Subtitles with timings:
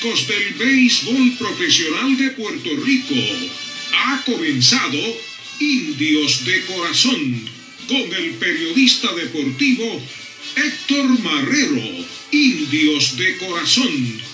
[0.00, 3.16] del béisbol profesional de Puerto Rico.
[3.92, 4.96] Ha comenzado
[5.58, 7.42] Indios de Corazón
[7.88, 10.00] con el periodista deportivo
[10.54, 12.06] Héctor Marrero.
[12.30, 14.27] Indios de Corazón.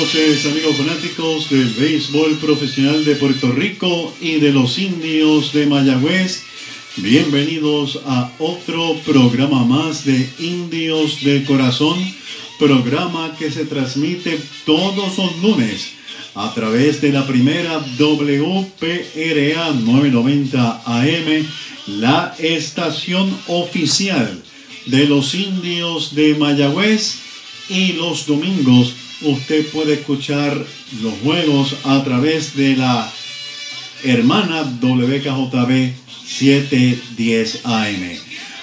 [0.00, 6.44] Noches amigos fanáticos del béisbol profesional de Puerto Rico y de los indios de Mayagüez.
[6.98, 11.98] Bienvenidos a otro programa más de Indios de Corazón,
[12.60, 15.90] programa que se transmite todos los lunes
[16.36, 21.46] a través de la primera WPRA 990 AM,
[21.88, 24.40] la estación oficial
[24.86, 27.16] de los indios de Mayagüez
[27.68, 30.64] y los domingos usted puede escuchar
[31.02, 33.10] los juegos a través de la
[34.04, 35.92] hermana WKJB
[36.26, 38.10] 710 AM.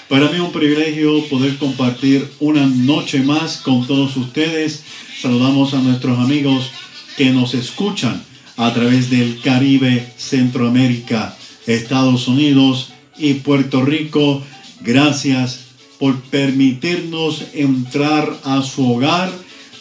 [0.08, 4.84] Para mí es un privilegio poder compartir una noche más con todos ustedes.
[5.20, 6.70] Saludamos a nuestros amigos
[7.18, 8.24] que nos escuchan
[8.58, 14.44] a través del Caribe, Centroamérica, Estados Unidos y Puerto Rico.
[14.82, 15.62] Gracias
[16.00, 19.32] por permitirnos entrar a su hogar,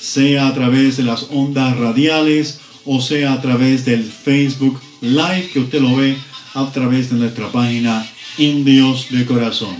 [0.05, 5.61] sea a través de las ondas radiales o sea a través del Facebook Live que
[5.61, 6.15] usted lo ve
[6.53, 9.75] a través de nuestra página Indios de Corazón.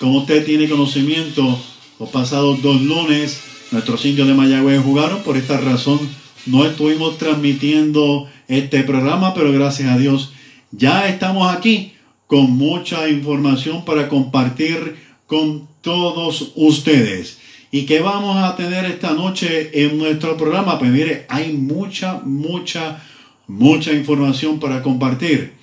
[0.00, 1.56] Como usted tiene conocimiento,
[2.00, 6.00] los pasados dos lunes nuestros indios de Mayagüez jugaron, por esta razón
[6.46, 10.32] no estuvimos transmitiendo este programa, pero gracias a Dios
[10.72, 11.92] ya estamos aquí
[12.26, 14.96] con mucha información para compartir
[15.28, 17.38] con todos ustedes.
[17.74, 20.78] ¿Y qué vamos a tener esta noche en nuestro programa?
[20.78, 23.02] Pues mire, hay mucha, mucha,
[23.48, 25.54] mucha información para compartir.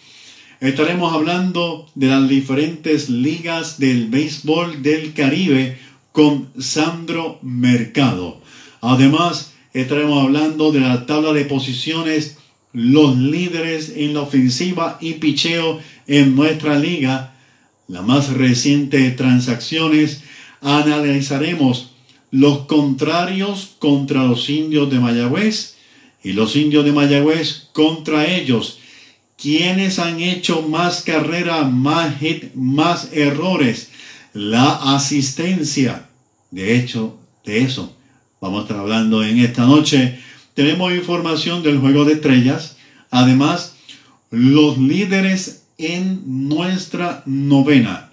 [0.59, 5.77] Estaremos hablando de las diferentes ligas del béisbol del Caribe
[6.11, 8.41] con Sandro Mercado.
[8.81, 12.39] Además, estaremos hablando de la tabla de posiciones,
[12.73, 17.35] los líderes en la ofensiva y picheo en nuestra liga,
[17.87, 20.25] la más reciente transacciones.
[20.59, 21.90] Analizaremos
[22.31, 25.75] los contrarios contra los indios de Mayagüez
[26.23, 28.79] y los indios de Mayagüez contra ellos
[29.41, 33.89] quienes han hecho más carrera, más hit, más errores,
[34.33, 36.07] la asistencia.
[36.51, 37.95] De hecho, de eso
[38.39, 40.19] vamos a estar hablando en esta noche.
[40.53, 42.77] Tenemos información del juego de estrellas.
[43.09, 43.75] Además,
[44.29, 48.10] los líderes en nuestra novena.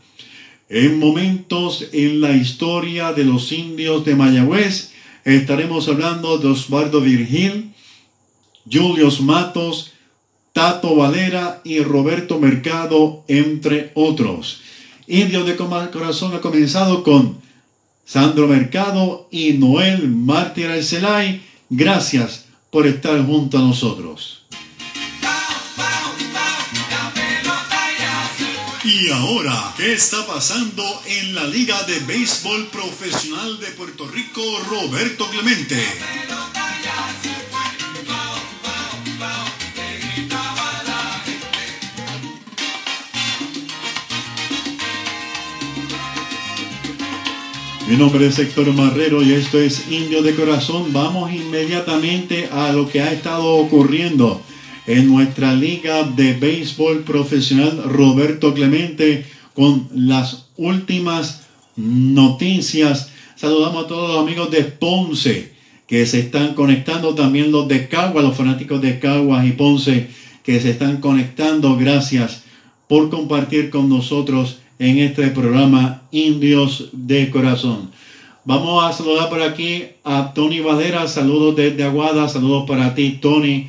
[0.70, 4.92] En momentos en la historia de los indios de Mayagüez,
[5.24, 7.72] estaremos hablando de Osvaldo Virgil,
[8.70, 9.92] Julius Matos,
[10.52, 14.60] Tato Valera y Roberto Mercado, entre otros.
[15.06, 17.38] Indios de Corazón ha comenzado con
[18.04, 21.40] Sandro Mercado y Noel Mártir Arcelay.
[21.70, 24.37] Gracias por estar junto a nosotros.
[28.90, 34.40] Y ahora, ¿qué está pasando en la Liga de Béisbol Profesional de Puerto Rico,
[34.70, 35.76] Roberto Clemente?
[47.86, 50.94] Mi nombre es Héctor Marrero y esto es Indio de Corazón.
[50.94, 54.42] Vamos inmediatamente a lo que ha estado ocurriendo
[54.88, 61.42] en nuestra liga de béisbol profesional Roberto Clemente con las últimas
[61.76, 63.12] noticias.
[63.36, 65.52] Saludamos a todos los amigos de Ponce
[65.86, 70.08] que se están conectando, también los de Caguas, los fanáticos de Caguas y Ponce
[70.42, 71.76] que se están conectando.
[71.76, 72.44] Gracias
[72.88, 77.90] por compartir con nosotros en este programa Indios de Corazón.
[78.46, 83.68] Vamos a saludar por aquí a Tony Valera, saludos desde Aguada, saludos para ti Tony.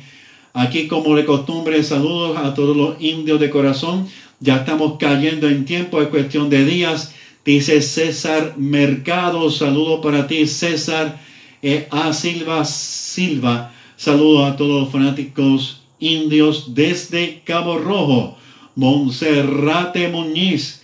[0.52, 4.08] Aquí como de costumbre, saludos a todos los indios de corazón.
[4.40, 7.14] Ya estamos cayendo en tiempo, es cuestión de días.
[7.44, 11.20] Dice César Mercado, saludos para ti César.
[11.62, 18.36] Eh, a Silva Silva, saludos a todos los fanáticos indios desde Cabo Rojo.
[18.74, 20.80] Monserrate Muñiz,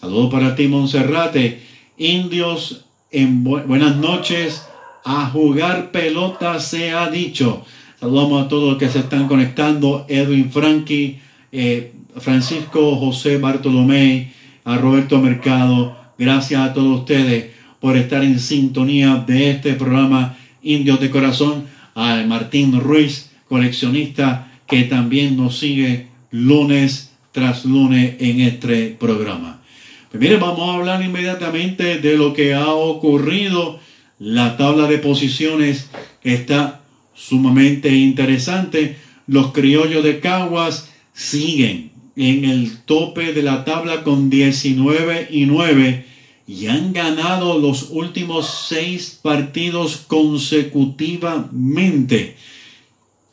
[0.00, 1.62] Saludos para ti, Monserrate.
[1.96, 4.66] Indios, en buenas noches.
[5.04, 7.64] A jugar pelota se ha dicho.
[8.00, 10.04] Saludamos a todos los que se están conectando.
[10.08, 11.18] Edwin Franqui,
[11.52, 14.32] eh, Francisco José Bartolomé,
[14.64, 20.98] a Roberto Mercado, Gracias a todos ustedes por estar en sintonía de este programa Indios
[20.98, 21.66] de Corazón.
[21.94, 29.62] A Martín Ruiz, coleccionista, que también nos sigue lunes tras lunes en este programa.
[30.10, 33.78] Pues mire, vamos a hablar inmediatamente de lo que ha ocurrido.
[34.18, 35.90] La tabla de posiciones
[36.22, 36.80] está
[37.16, 38.98] sumamente interesante.
[39.26, 46.06] Los criollos de Caguas siguen en el tope de la tabla con 19 y 9
[46.46, 52.36] y han ganado los últimos seis partidos consecutivamente.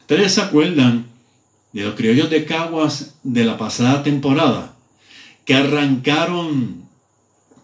[0.02, 1.06] ¿Ustedes se acuerdan
[1.74, 4.74] de los criollos de Caguas de la pasada temporada?
[5.46, 6.82] Que arrancaron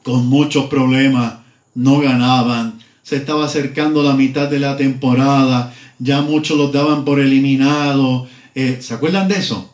[0.03, 1.39] con muchos problemas,
[1.73, 7.19] no ganaban, se estaba acercando la mitad de la temporada, ya muchos los daban por
[7.19, 8.27] eliminados.
[8.55, 9.73] Eh, ¿Se acuerdan de eso?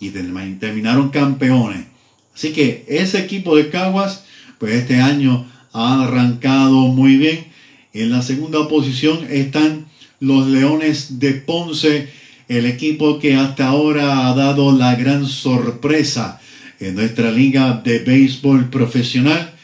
[0.00, 1.86] Y terminaron campeones.
[2.34, 4.24] Así que ese equipo de Caguas,
[4.58, 7.46] pues este año ha arrancado muy bien.
[7.92, 9.86] En la segunda posición están
[10.20, 12.08] los Leones de Ponce,
[12.48, 16.40] el equipo que hasta ahora ha dado la gran sorpresa
[16.80, 19.54] en nuestra liga de béisbol profesional.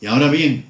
[0.00, 0.66] Y ahora bien,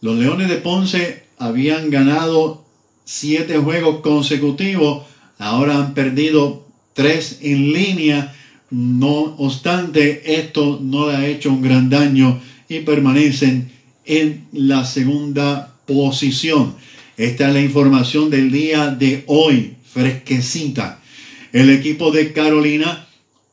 [0.00, 2.63] los Leones de Ponce habían ganado
[3.04, 5.04] siete juegos consecutivos,
[5.38, 8.34] ahora han perdido tres en línea.
[8.70, 13.70] No obstante, esto no le ha hecho un gran daño y permanecen
[14.04, 16.74] en la segunda posición.
[17.16, 21.00] Esta es la información del día de hoy, fresquecita.
[21.52, 23.06] El equipo de Carolina,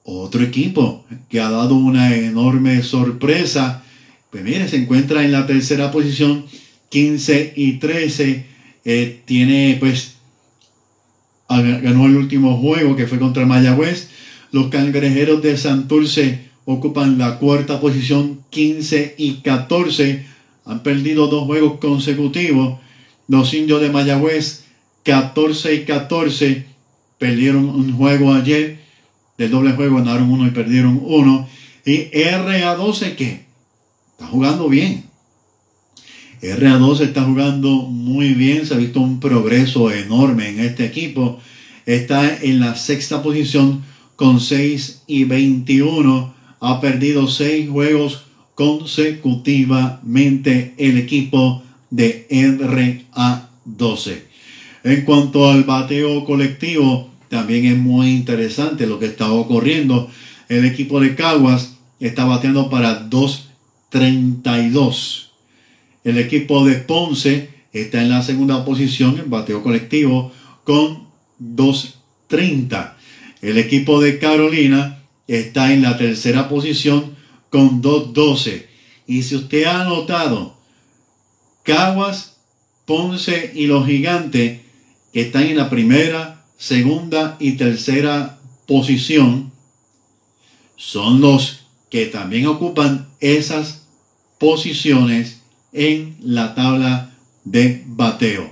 [0.03, 3.83] otro equipo que ha dado una enorme sorpresa.
[4.31, 6.45] Pues mire, se encuentra en la tercera posición,
[6.89, 8.50] 15 y 13
[8.85, 10.15] eh, tiene pues
[11.59, 14.09] ganó el último juego que fue contra Mayagüez.
[14.51, 20.25] Los cangrejeros de Santurce ocupan la cuarta posición 15 y 14.
[20.65, 22.79] Han perdido dos juegos consecutivos.
[23.27, 24.65] Los indios de Mayagüez
[25.03, 26.65] 14 y 14
[27.17, 28.79] perdieron un juego ayer.
[29.37, 31.47] Del doble juego ganaron uno y perdieron uno.
[31.85, 33.45] Y RA12 que
[34.11, 35.10] está jugando bien.
[36.41, 41.39] RA2 está jugando muy bien, se ha visto un progreso enorme en este equipo.
[41.85, 43.83] Está en la sexta posición
[44.15, 46.33] con 6 y 21.
[46.59, 48.23] Ha perdido 6 juegos
[48.55, 51.61] consecutivamente el equipo
[51.91, 54.23] de RA12.
[54.83, 60.09] En cuanto al bateo colectivo, también es muy interesante lo que está ocurriendo.
[60.49, 65.30] El equipo de Caguas está bateando para 2.32
[66.03, 70.31] el equipo de Ponce está en la segunda posición en bateo colectivo
[70.63, 71.07] con
[71.39, 72.93] 2.30.
[73.41, 77.15] El equipo de Carolina está en la tercera posición
[77.49, 78.65] con 2.12.
[79.07, 80.57] Y si usted ha notado,
[81.63, 82.37] Caguas,
[82.85, 84.61] Ponce y los gigantes
[85.13, 89.51] que están en la primera, segunda y tercera posición
[90.75, 93.87] son los que también ocupan esas
[94.39, 95.40] posiciones
[95.73, 97.11] en la tabla
[97.43, 98.49] de bateo.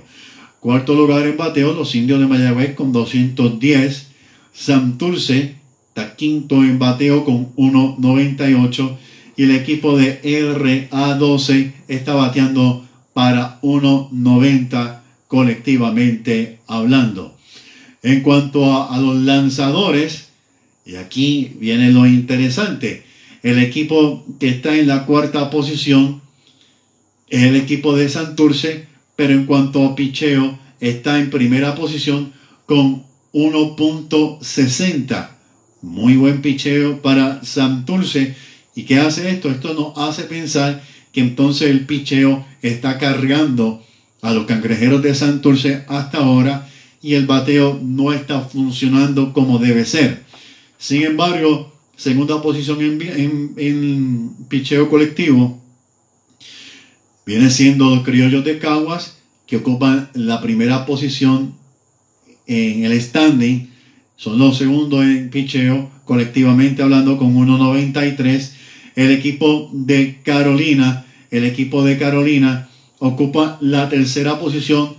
[0.60, 4.08] Cuarto lugar en bateo, los indios de Mayagüez con 210.
[4.52, 5.56] Santurce
[5.88, 8.96] está quinto en bateo con 1.98.
[9.36, 17.36] Y el equipo de RA12 está bateando para 1.90 colectivamente hablando.
[18.02, 20.28] En cuanto a, a los lanzadores,
[20.84, 23.04] y aquí viene lo interesante,
[23.42, 26.20] el equipo que está en la cuarta posición
[27.30, 32.32] el equipo de Santurce, pero en cuanto a picheo, está en primera posición
[32.66, 35.30] con 1.60.
[35.82, 38.34] Muy buen picheo para Santurce.
[38.74, 39.50] ¿Y qué hace esto?
[39.50, 40.82] Esto nos hace pensar
[41.12, 43.82] que entonces el picheo está cargando
[44.22, 46.68] a los cangrejeros de Santurce hasta ahora
[47.02, 50.24] y el bateo no está funcionando como debe ser.
[50.78, 55.59] Sin embargo, segunda posición en, en, en picheo colectivo,
[57.26, 61.54] viene siendo los criollos de Caguas, que ocupan la primera posición
[62.46, 63.70] en el standing.
[64.16, 68.52] Son los segundos en picheo, colectivamente hablando, con 1.93.
[68.96, 74.94] El equipo de Carolina, el equipo de Carolina ocupa la tercera posición,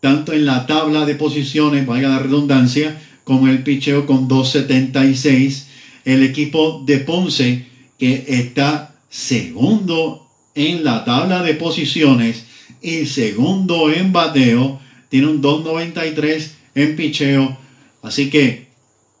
[0.00, 5.64] tanto en la tabla de posiciones, valga la redundancia, con el picheo con 2.76.
[6.04, 7.66] El equipo de Ponce,
[7.98, 10.23] que está segundo
[10.54, 12.44] en la tabla de posiciones
[12.80, 17.58] y segundo en bateo, tiene un 2.93 en picheo.
[18.02, 18.68] Así que,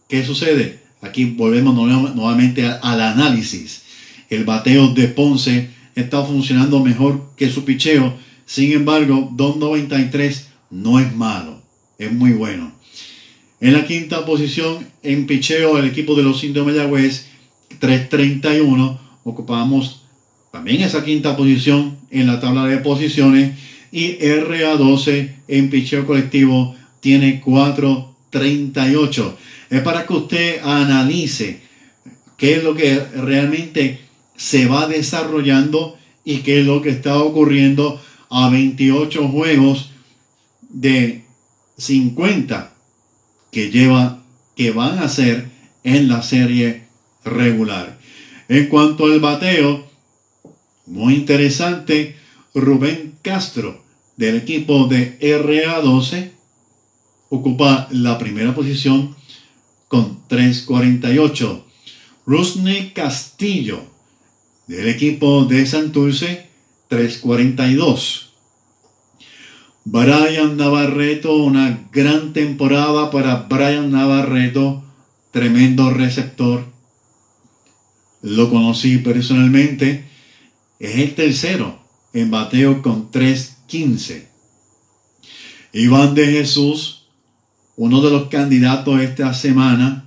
[0.08, 0.80] ¿qué sucede?
[1.00, 3.82] Aquí volvemos nuevamente al análisis.
[4.30, 8.14] El bateo de Ponce está funcionando mejor que su picheo.
[8.46, 11.62] Sin embargo, 293 no es malo,
[11.98, 12.72] es muy bueno.
[13.60, 17.26] En la quinta posición en picheo, el equipo de los indios Mayagüez,
[17.78, 19.00] 331.
[19.24, 20.03] Ocupamos
[20.54, 23.58] también esa quinta posición en la tabla de posiciones.
[23.90, 29.36] Y RA12 en picheo colectivo tiene 438.
[29.70, 31.58] Es para que usted analice
[32.36, 33.98] qué es lo que realmente
[34.36, 39.90] se va desarrollando y qué es lo que está ocurriendo a 28 juegos
[40.68, 41.24] de
[41.78, 42.72] 50
[43.50, 44.22] que lleva
[44.54, 45.48] que van a ser
[45.82, 46.84] en la serie
[47.24, 47.98] regular.
[48.48, 49.92] En cuanto al bateo,
[50.86, 52.16] muy interesante,
[52.54, 53.82] Rubén Castro
[54.16, 56.30] del equipo de RA12
[57.28, 59.16] ocupa la primera posición
[59.88, 61.62] con 3.48.
[62.26, 63.82] Rusney Castillo
[64.66, 66.48] del equipo de Santurce
[66.90, 68.30] 3.42.
[69.84, 74.82] Brian Navarreto, una gran temporada para Brian Navarreto,
[75.30, 76.64] tremendo receptor.
[78.22, 80.13] Lo conocí personalmente.
[80.78, 81.78] Es el tercero
[82.12, 84.26] en bateo con 3.15.
[85.72, 87.06] Iván de Jesús,
[87.76, 90.06] uno de los candidatos esta semana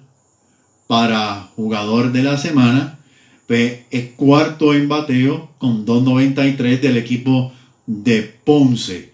[0.88, 3.00] para jugador de la semana,
[3.48, 7.52] pues, es cuarto en bateo con 2.93 del equipo
[7.86, 9.12] de Ponce.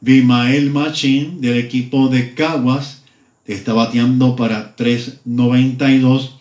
[0.00, 3.04] Bimael Machín del equipo de Caguas
[3.46, 6.32] está bateando para 3.92.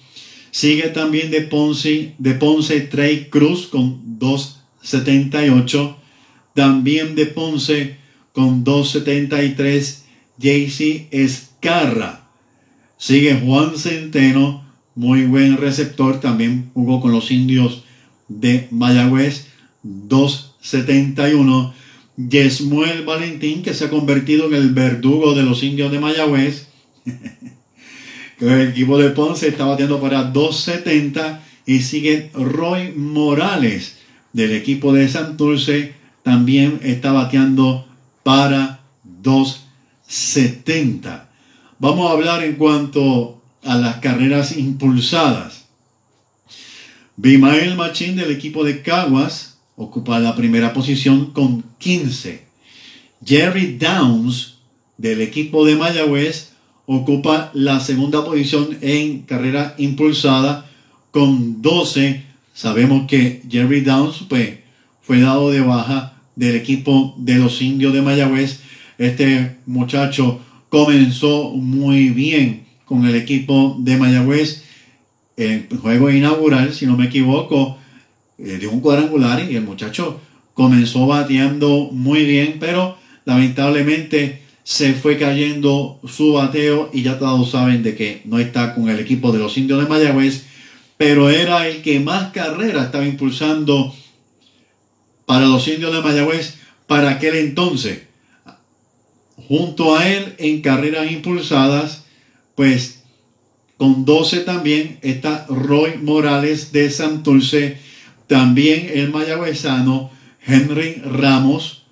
[0.54, 5.96] Sigue también de Ponce, de Ponce Trey Cruz con 2.78.
[6.54, 7.98] También de Ponce
[8.34, 10.04] con 2.73.
[10.38, 12.30] JC Escarra.
[12.98, 16.20] Sigue Juan Centeno, muy buen receptor.
[16.20, 17.84] También jugó con los indios
[18.28, 19.48] de Mayagüez,
[19.84, 21.74] 2.71.
[22.16, 26.68] Yesmuel Valentín, que se ha convertido en el verdugo de los indios de Mayagüez.
[28.40, 33.98] el equipo de Ponce está batiendo para 2.70 y sigue Roy Morales
[34.34, 37.88] del equipo de Santurce, también está bateando
[38.24, 38.82] para
[39.22, 41.26] 2.70.
[41.80, 45.66] Vamos a hablar en cuanto a las carreras impulsadas.
[47.16, 52.44] Bimael Machín del equipo de Caguas ocupa la primera posición con 15.
[53.24, 54.56] Jerry Downs
[54.98, 56.53] del equipo de Mayagüez
[56.86, 60.70] ocupa la segunda posición en carrera impulsada
[61.12, 62.24] con 12.
[62.54, 64.60] Sabemos que Jerry Downs pues,
[65.02, 68.60] fue dado de baja del equipo de los indios de Mayagüez.
[68.98, 74.64] Este muchacho comenzó muy bien con el equipo de Mayagüez.
[75.36, 77.78] El juego inaugural, si no me equivoco,
[78.38, 80.20] eh, dio un cuadrangular y el muchacho
[80.54, 87.84] comenzó bateando muy bien, pero lamentablemente se fue cayendo su bateo y ya todos saben
[87.84, 90.46] de que no está con el equipo de los indios de Mayagüez,
[90.98, 93.94] pero era el que más carreras estaba impulsando
[95.26, 96.56] para los indios de Mayagüez
[96.88, 98.04] para aquel entonces.
[99.48, 102.06] Junto a él en carreras impulsadas,
[102.56, 103.04] pues
[103.78, 107.78] con 12 también está Roy Morales de Santurce
[108.28, 110.10] también el mayagüezano
[110.46, 111.84] Henry Ramos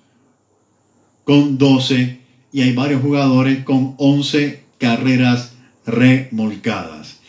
[1.24, 2.21] con 12
[2.52, 5.54] y hay varios jugadores con 11 carreras
[5.86, 7.20] remolcadas.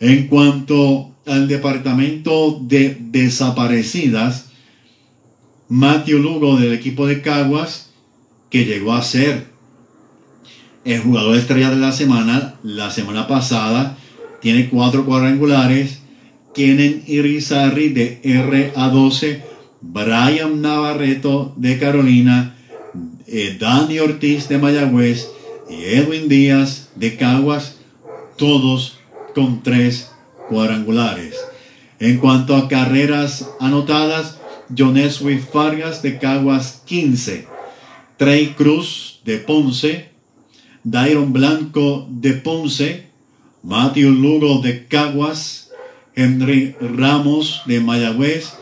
[0.00, 4.46] En cuanto al departamento de desaparecidas,
[5.68, 7.90] Matthew Lugo del equipo de Caguas,
[8.48, 9.50] que llegó a ser
[10.84, 13.98] el jugador estrella de la semana, la semana pasada,
[14.40, 16.00] tiene cuatro cuadrangulares,
[16.54, 19.42] Kenen Irizarry de RA12,
[19.82, 22.56] Brian Navarreto de Carolina,
[23.30, 25.30] eh, Dani Ortiz de Mayagüez
[25.68, 27.76] y Edwin Díaz de Caguas,
[28.36, 28.98] todos
[29.34, 30.10] con tres
[30.48, 31.36] cuadrangulares.
[32.00, 34.38] En cuanto a carreras anotadas,
[34.76, 37.46] Joneswi Fargas de Caguas 15,
[38.16, 40.10] Trey Cruz de Ponce,
[40.82, 43.06] Dairon Blanco de Ponce,
[43.62, 45.70] Matthew Lugo de Caguas,
[46.16, 48.54] Henry Ramos de Mayagüez.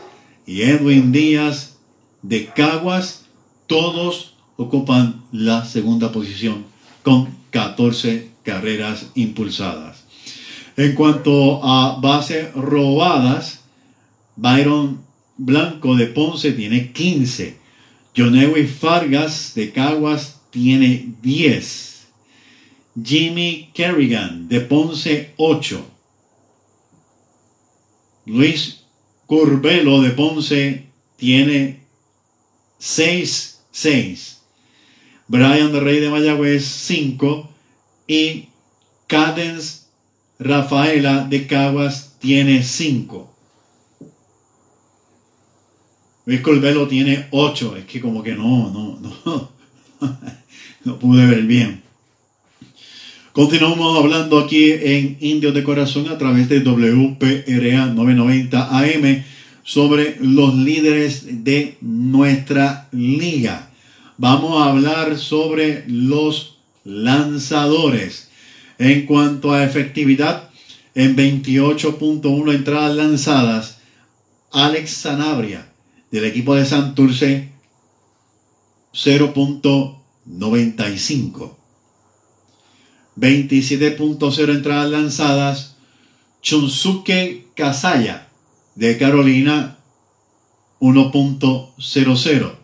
[0.45, 1.77] Y Edwin Díaz
[2.23, 3.25] de Caguas,
[3.67, 6.65] todos ocupan la segunda posición
[7.01, 10.03] con 14 carreras impulsadas.
[10.75, 13.61] En cuanto a bases robadas,
[14.35, 15.01] Byron
[15.37, 17.57] Blanco de Ponce tiene 15.
[18.15, 22.07] Jonewi Fargas de Caguas tiene 10.
[23.01, 25.85] Jimmy Kerrigan de Ponce 8.
[28.25, 28.81] Luis
[29.25, 30.85] Curbelo de Ponce
[31.15, 31.79] tiene
[32.77, 34.28] 6, 6.
[35.29, 37.47] Brian de Rey de Mayagüez 5
[38.07, 38.45] y
[39.05, 39.83] Cadence
[40.39, 43.31] Rafaela de Caguas tiene 5.
[46.25, 47.77] Luis Colbelo tiene 8.
[47.77, 49.51] Es que como que no, no, no.
[50.83, 51.83] no pude ver bien.
[53.31, 59.23] Continuamos hablando aquí en Indios de Corazón a través de WPRA 990 AM
[59.63, 63.68] sobre los líderes de nuestra liga.
[64.21, 68.27] Vamos a hablar sobre los lanzadores.
[68.77, 70.49] En cuanto a efectividad,
[70.93, 73.77] en 28.1 entradas lanzadas,
[74.51, 75.71] Alex Sanabria
[76.11, 77.53] del equipo de Santurce
[78.93, 81.55] 0.95.
[83.15, 85.77] 27.0 entradas lanzadas,
[86.41, 88.27] Chunsuke Kasaya
[88.75, 89.77] de Carolina
[90.81, 92.58] 1.00.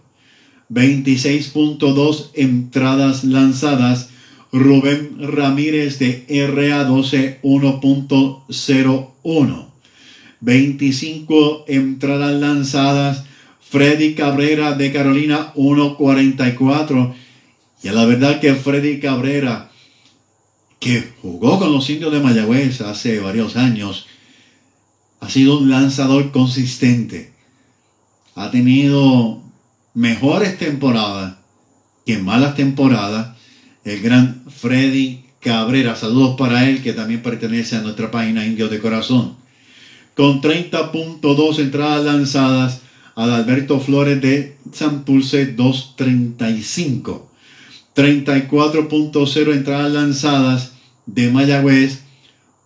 [0.69, 4.09] 26.2 entradas lanzadas,
[4.51, 9.65] Rubén Ramírez de RA12 1.01.
[10.41, 13.23] 25 entradas lanzadas,
[13.61, 17.13] Freddy Cabrera de Carolina 1.44.
[17.83, 19.69] Y la verdad que Freddy Cabrera,
[20.79, 24.07] que jugó con los indios de Mayagüez hace varios años,
[25.19, 27.33] ha sido un lanzador consistente.
[28.35, 29.44] Ha tenido
[29.95, 31.35] mejores temporadas
[32.05, 33.35] que malas temporadas.
[33.83, 38.79] El gran Freddy Cabrera, saludos para él que también pertenece a nuestra página Indios de
[38.79, 39.35] Corazón.
[40.15, 42.81] Con 30.2 entradas lanzadas,
[43.15, 47.31] Adalberto Flores de Santurce 235.
[47.95, 50.73] 34.0 entradas lanzadas
[51.05, 52.01] de Mayagüez,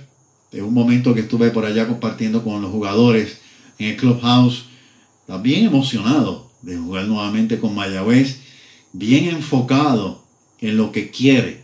[0.52, 3.38] de un momento que estuve por allá compartiendo con los jugadores
[3.78, 4.66] en el clubhouse.
[5.42, 8.38] Bien emocionado de jugar nuevamente con Mayagüez,
[8.92, 10.24] bien enfocado
[10.60, 11.62] en lo que quiere.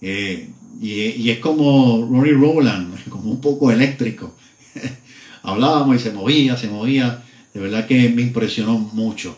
[0.00, 0.48] Eh,
[0.80, 4.34] y, y, es como Rory Rowland, como un poco eléctrico.
[5.42, 7.22] Hablábamos y se movía, se movía.
[7.52, 9.36] De verdad que me impresionó mucho.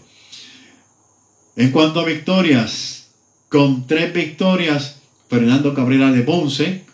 [1.57, 3.09] En cuanto a victorias,
[3.49, 6.85] con tres victorias, Fernando Cabrera de Ponce,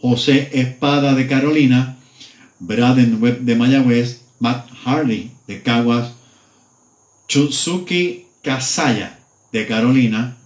[0.00, 1.96] José Espada de Carolina,
[2.58, 6.12] Braden Webb de Mayagüez, Matt Harley de Caguas,
[7.28, 9.18] Chutsuki Kasaya
[9.52, 10.36] de Carolina,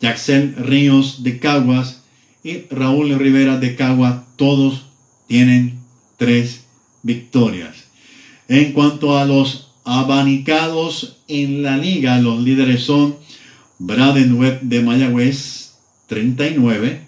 [0.00, 2.02] Jackson Ríos de Caguas
[2.44, 4.86] y Raúl Rivera de Caguas, todos
[5.26, 5.78] tienen
[6.16, 6.67] tres
[7.02, 7.76] victorias.
[8.48, 13.16] En cuanto a los abanicados en la liga, los líderes son
[13.78, 15.74] Braden Webb de Mayagüez,
[16.08, 17.02] 39,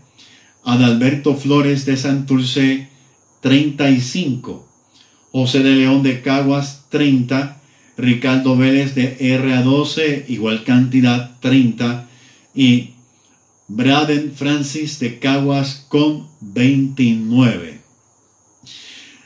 [0.64, 2.88] Adalberto Flores de Santurce
[3.40, 4.68] 35,
[5.32, 7.60] José de León de Caguas 30,
[7.96, 12.08] Ricardo Vélez de RA12 igual cantidad 30
[12.54, 12.90] y
[13.68, 17.79] Braden Francis de Caguas con 29.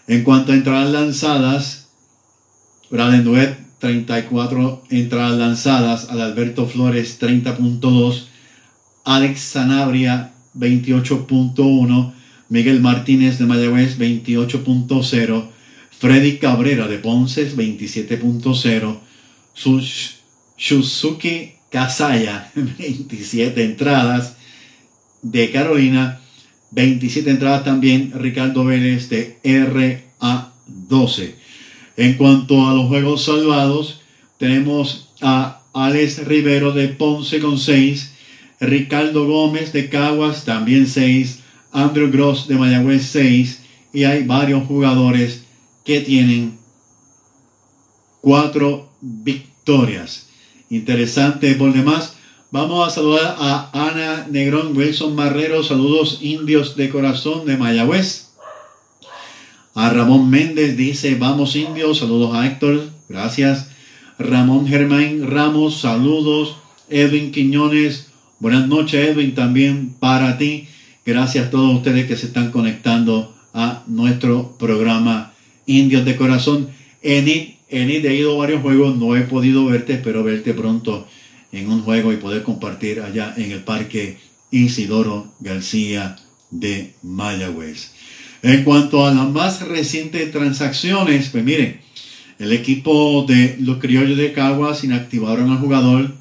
[0.06, 1.88] En cuanto a entradas lanzadas,
[2.90, 8.24] Braden Webb 34 entradas lanzadas, Adalberto Flores 30.2,
[9.04, 12.12] Alex Sanabria 28.1,
[12.48, 15.48] Miguel Martínez de Mayagüez 28.0,
[15.98, 18.98] Freddy Cabrera de Ponce 27.0,
[20.56, 24.36] Shuzuki Kasaya 27 entradas,
[25.22, 26.20] de Carolina
[26.74, 31.34] 27 entradas también, Ricardo Vélez de RA12.
[31.96, 34.00] En cuanto a los juegos salvados,
[34.38, 38.12] tenemos a Alex Rivero de Ponce con 6,
[38.60, 41.40] Ricardo Gómez de Caguas también 6,
[41.72, 43.60] Andrew Gross de Mayagüez 6
[43.92, 45.44] y hay varios jugadores
[45.84, 46.58] que tienen
[48.20, 50.28] 4 victorias.
[50.70, 52.13] Interesante por demás.
[52.54, 58.28] Vamos a saludar a Ana Negrón, Wilson Marrero, saludos indios de corazón de Mayagüez.
[59.74, 63.70] A Ramón Méndez dice, vamos indios, saludos a Héctor, gracias.
[64.20, 66.54] Ramón Germán Ramos, saludos.
[66.88, 70.68] Edwin Quiñones, Buenas noches, Edwin, también para ti.
[71.04, 75.32] Gracias a todos ustedes que se están conectando a nuestro programa
[75.66, 76.68] Indios de Corazón.
[77.02, 81.08] Enid, Enid, he ido a varios juegos, no he podido verte, espero verte pronto
[81.54, 84.18] en un juego y poder compartir allá en el Parque
[84.50, 86.16] Isidoro García
[86.50, 87.92] de Mayagüez.
[88.42, 91.80] En cuanto a las más recientes transacciones, pues miren,
[92.38, 96.14] el equipo de los criollos de Caguas inactivaron al jugador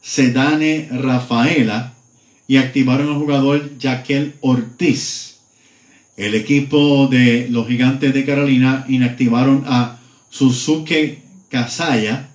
[0.00, 1.94] Sedane Rafaela
[2.46, 5.40] y activaron al jugador Jaquel Ortiz.
[6.16, 9.98] El equipo de los gigantes de Carolina inactivaron a
[10.30, 12.27] Suzuki Casaya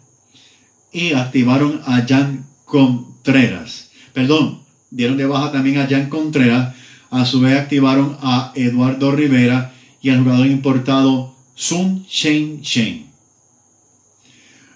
[0.93, 3.91] y activaron a Jan Contreras.
[4.13, 6.75] Perdón, dieron de baja también a Jan Contreras.
[7.09, 13.07] A su vez activaron a Eduardo Rivera y al jugador importado Sun Shen Shen.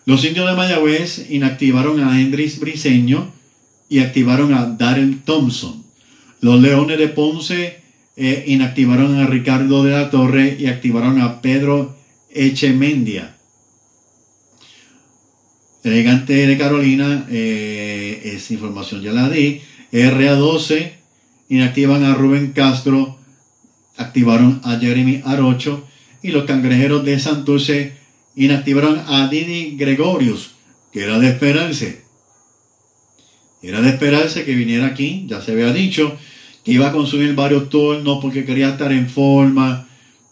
[0.05, 3.31] Los indios de Mayagüez inactivaron a Hendrix Briseño
[3.89, 5.83] y activaron a Darren Thompson.
[6.39, 7.81] Los Leones de Ponce
[8.15, 11.97] eh, inactivaron a Ricardo de la Torre y activaron a Pedro
[12.29, 13.36] Echemendia.
[15.87, 19.61] El gigante de Carolina, eh, esa información ya la di.
[19.93, 20.91] RA12
[21.47, 23.17] inactivan a Rubén Castro,
[23.95, 25.87] activaron a Jeremy Arocho
[26.21, 27.93] y los cangrejeros de Santurce
[28.35, 30.55] inactivaron a Didi Gregorius,
[30.91, 32.01] que era de esperarse.
[33.61, 36.17] Era de esperarse que viniera aquí, ya se había dicho,
[36.65, 39.87] que iba a consumir varios turnos porque quería estar en forma,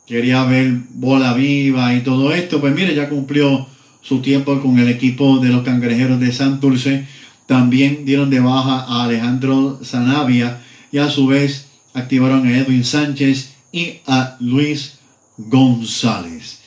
[0.05, 2.59] quería ver bola viva y todo esto.
[2.59, 3.73] Pues mire, ya cumplió
[4.07, 7.07] su tiempo con el equipo de los cangrejeros de Santurce.
[7.47, 13.53] También dieron de baja a Alejandro Zanavia y a su vez activaron a Edwin Sánchez
[13.71, 14.99] y a Luis
[15.37, 16.59] González.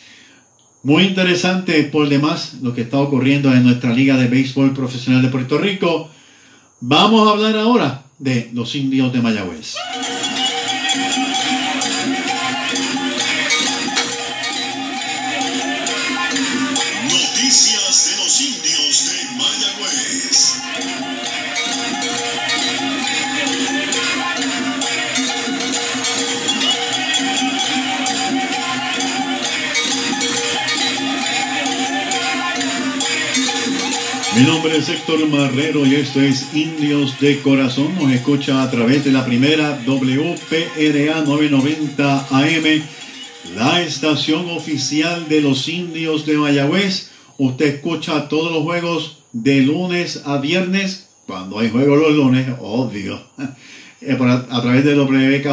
[0.82, 5.28] Muy interesante por demás lo que está ocurriendo en nuestra Liga de Béisbol Profesional de
[5.28, 6.10] Puerto Rico.
[6.80, 9.74] Vamos a hablar ahora de los indios de Mayagüez.
[17.58, 17.64] De
[18.18, 20.60] los indios de Mayagüez.
[34.36, 37.92] Mi nombre es Héctor Marrero y esto es Indios de Corazón.
[37.96, 42.82] Nos escucha a través de la primera WPRA 990 AM,
[43.56, 47.17] la estación oficial de los Indios de Mayagüez.
[47.38, 53.20] Usted escucha todos los juegos de lunes a viernes, cuando hay juegos los lunes, obvio.
[54.00, 55.48] Eh, por A a través de WPRA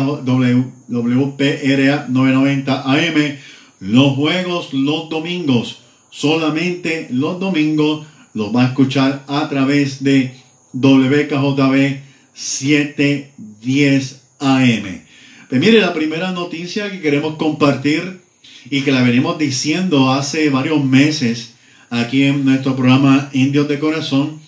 [2.08, 3.38] 990 AM,
[3.80, 5.80] los juegos los domingos,
[6.12, 10.36] solamente los domingos los va a escuchar a través de
[10.74, 12.02] WKJB
[12.36, 15.02] 710 AM.
[15.50, 18.22] Pues mire, la primera noticia que queremos compartir
[18.70, 21.55] y que la venimos diciendo hace varios meses
[21.90, 24.40] aquí en nuestro programa Indios de Corazón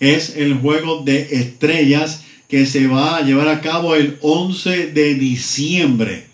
[0.00, 5.14] es el juego de estrellas que se va a llevar a cabo el 11 de
[5.14, 6.26] diciembre.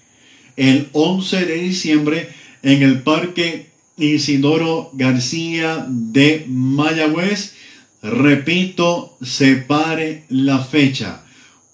[0.57, 2.29] El 11 de diciembre
[2.63, 7.55] en el Parque Isidoro García de Mayagüez.
[8.03, 11.25] Repito, separe la fecha.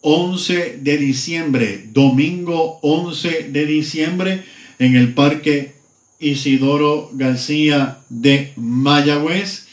[0.01, 4.45] 11 de diciembre, domingo 11 de diciembre,
[4.79, 5.78] en el Parque
[6.21, 9.67] Isidoro García de Mayagüez.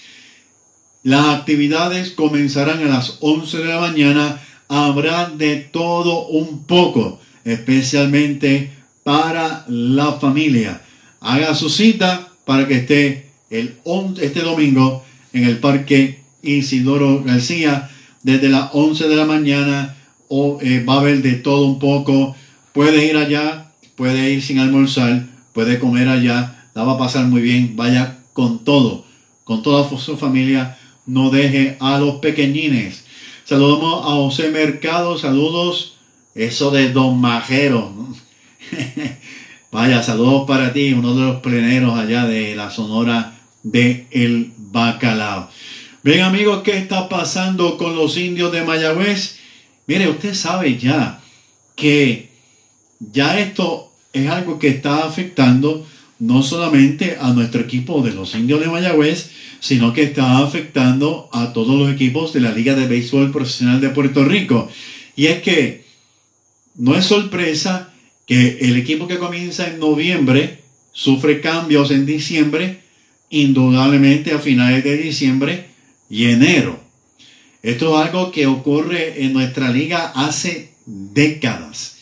[1.04, 4.42] Las actividades comenzarán a las 11 de la mañana.
[4.68, 8.72] Habrá de todo un poco, especialmente
[9.04, 10.82] para la familia.
[11.20, 13.76] Haga su cita para que esté el,
[14.22, 15.04] este domingo
[15.34, 17.90] en el Parque Isidoro García
[18.24, 19.96] desde las 11 de la mañana.
[20.28, 22.36] O, eh, va a haber de todo un poco.
[22.74, 26.68] Puede ir allá, puede ir sin almorzar, puede comer allá.
[26.76, 27.76] La va a pasar muy bien.
[27.76, 29.06] Vaya con todo,
[29.46, 30.78] con toda su familia.
[31.08, 33.06] No deje a los pequeñines.
[33.46, 35.18] Saludamos a José Mercado.
[35.18, 35.98] Saludos.
[36.36, 37.92] Eso de Don Majero.
[39.72, 45.50] Vaya, saludos para ti, uno de los pleneros allá de la Sonora de El Bacalao.
[46.04, 49.38] Bien amigos, ¿qué está pasando con los indios de Mayagüez?
[49.88, 51.22] Mire, usted sabe ya
[51.76, 52.32] que
[53.00, 55.86] ya esto es algo que está afectando
[56.20, 61.52] no solamente a nuestro equipo de los indios de Mayagüez, sino que está afectando a
[61.52, 64.70] todos los equipos de la Liga de Béisbol Profesional de Puerto Rico.
[65.16, 65.86] Y es que
[66.76, 67.94] no es sorpresa
[68.26, 70.62] que el equipo que comienza en noviembre
[70.94, 72.80] sufre cambios en diciembre,
[73.30, 75.66] indudablemente a finales de diciembre
[76.10, 76.80] y enero.
[77.62, 81.95] Esto es algo que ocurre en nuestra liga hace décadas.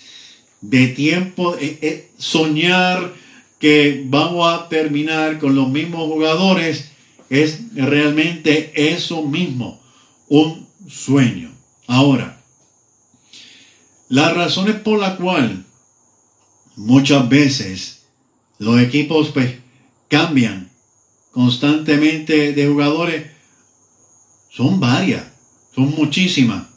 [0.64, 3.14] De tiempo, eh, eh, soñar
[3.60, 6.92] que vamos a terminar con los mismos jugadores
[7.30, 9.82] es realmente eso mismo,
[10.30, 11.52] un sueño.
[11.86, 12.42] Ahora,
[14.08, 15.66] las razones por la cual
[16.78, 18.06] muchas veces
[18.58, 19.56] los equipos pues
[20.08, 20.72] cambian
[21.32, 23.32] constantemente de jugadores.
[24.50, 25.26] Son varias,
[25.76, 26.68] son muchísimas.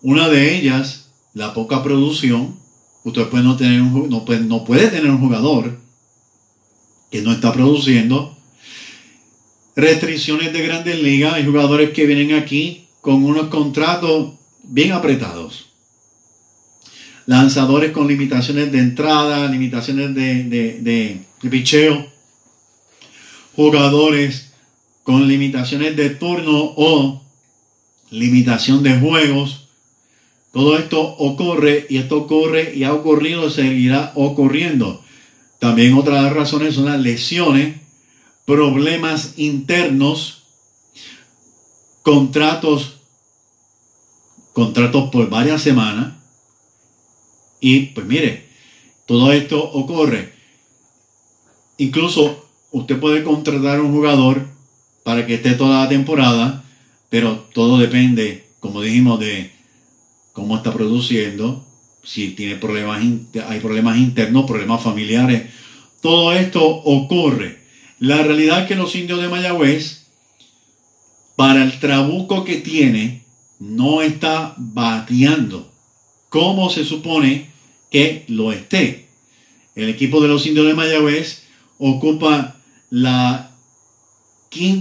[0.00, 1.01] Una de ellas,
[1.34, 2.56] la poca producción.
[3.04, 5.78] Usted puede no, tener un, no, puede, no puede tener un jugador
[7.10, 8.36] que no está produciendo.
[9.74, 11.34] Restricciones de grandes ligas.
[11.34, 15.70] Hay jugadores que vienen aquí con unos contratos bien apretados.
[17.26, 22.10] Lanzadores con limitaciones de entrada, limitaciones de, de, de, de picheo.
[23.54, 24.52] Jugadores
[25.02, 27.22] con limitaciones de turno o
[28.10, 29.61] limitación de juegos.
[30.52, 35.02] Todo esto ocurre y esto ocurre y ha ocurrido, seguirá ocurriendo.
[35.58, 37.76] También otras razones son las lesiones,
[38.44, 40.42] problemas internos,
[42.02, 42.96] contratos,
[44.52, 46.14] contratos por varias semanas.
[47.60, 48.48] Y pues mire,
[49.06, 50.34] todo esto ocurre.
[51.78, 54.46] Incluso usted puede contratar un jugador
[55.02, 56.64] para que esté toda la temporada,
[57.08, 59.61] pero todo depende, como dijimos, de
[60.32, 61.64] cómo está produciendo,
[62.04, 63.02] si tiene problemas,
[63.48, 65.50] hay problemas internos, problemas familiares.
[66.00, 67.60] Todo esto ocurre.
[67.98, 70.06] La realidad es que los indios de Mayagüez,
[71.36, 73.22] para el trabuco que tiene,
[73.58, 75.72] no está bateando
[76.28, 77.50] como se supone
[77.90, 79.08] que lo esté.
[79.74, 81.42] El equipo de los indios de Mayagüez
[81.78, 82.56] ocupa
[82.90, 83.52] la,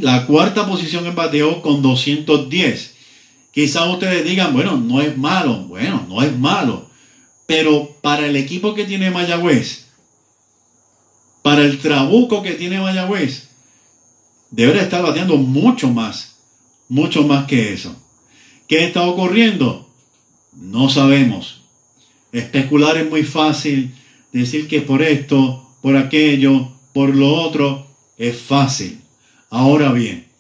[0.01, 2.90] la cuarta posición en bateo con 210.
[3.51, 5.63] Quizás ustedes digan, bueno, no es malo.
[5.65, 6.89] Bueno, no es malo.
[7.45, 9.87] Pero para el equipo que tiene Mayagüez,
[11.41, 13.49] para el trabuco que tiene Mayagüez,
[14.51, 16.37] debería estar bateando mucho más,
[16.87, 17.95] mucho más que eso.
[18.67, 19.89] ¿Qué está ocurriendo?
[20.53, 21.61] No sabemos.
[22.31, 23.93] Especular es muy fácil,
[24.31, 27.87] decir que por esto, por aquello, por lo otro,
[28.17, 29.01] es fácil.
[29.49, 30.30] Ahora bien,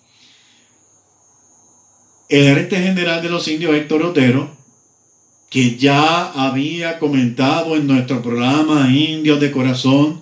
[2.31, 4.49] el gerente general de los indios, Héctor Otero,
[5.49, 10.21] que ya había comentado en nuestro programa Indios de Corazón,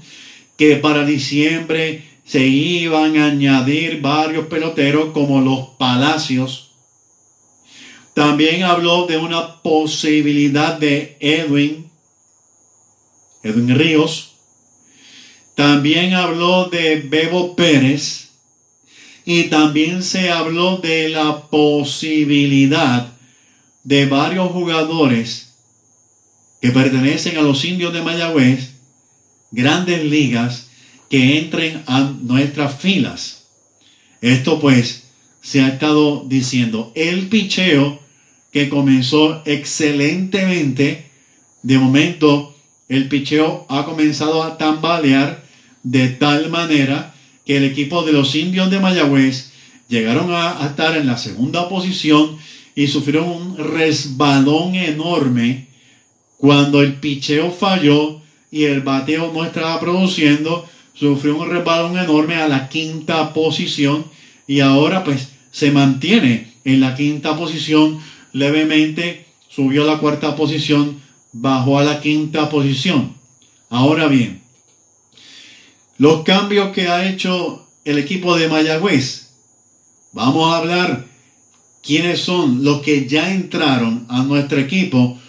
[0.57, 6.71] que para diciembre se iban a añadir varios peloteros como los Palacios.
[8.15, 11.91] También habló de una posibilidad de Edwin,
[13.43, 14.33] Edwin Ríos.
[15.53, 18.28] También habló de Bebo Pérez
[19.29, 23.13] y también se habló de la posibilidad
[23.83, 25.53] de varios jugadores
[26.59, 28.71] que pertenecen a los indios de Mayagüez,
[29.51, 30.69] grandes ligas,
[31.11, 33.43] que entren a nuestras filas.
[34.19, 35.03] Esto pues
[35.43, 36.91] se ha estado diciendo.
[36.95, 37.99] El picheo
[38.51, 41.11] que comenzó excelentemente,
[41.61, 45.43] de momento el picheo ha comenzado a tambalear
[45.83, 47.13] de tal manera
[47.49, 49.49] que el equipo de los indios de Mayagüez
[49.88, 52.38] llegaron a, estar en la segunda posición
[52.75, 55.65] y sufrieron un resbalón enorme
[56.38, 62.47] cuando el picheo falló y el bateo no estaba produciendo, sufrió un resbalón enorme a
[62.47, 64.05] la quinta posición
[64.45, 67.99] y ahora pues se mantiene en la quinta posición
[68.31, 71.01] levemente, subió a la cuarta posición,
[71.33, 73.15] bajó a la quinta posición.
[73.71, 74.38] Ahora bien,
[75.99, 79.31] los cambios que ha hecho el equipo de Mayagüez.
[80.13, 81.05] Vamos a hablar
[81.83, 85.19] quiénes son los que ya entraron a nuestro equipo,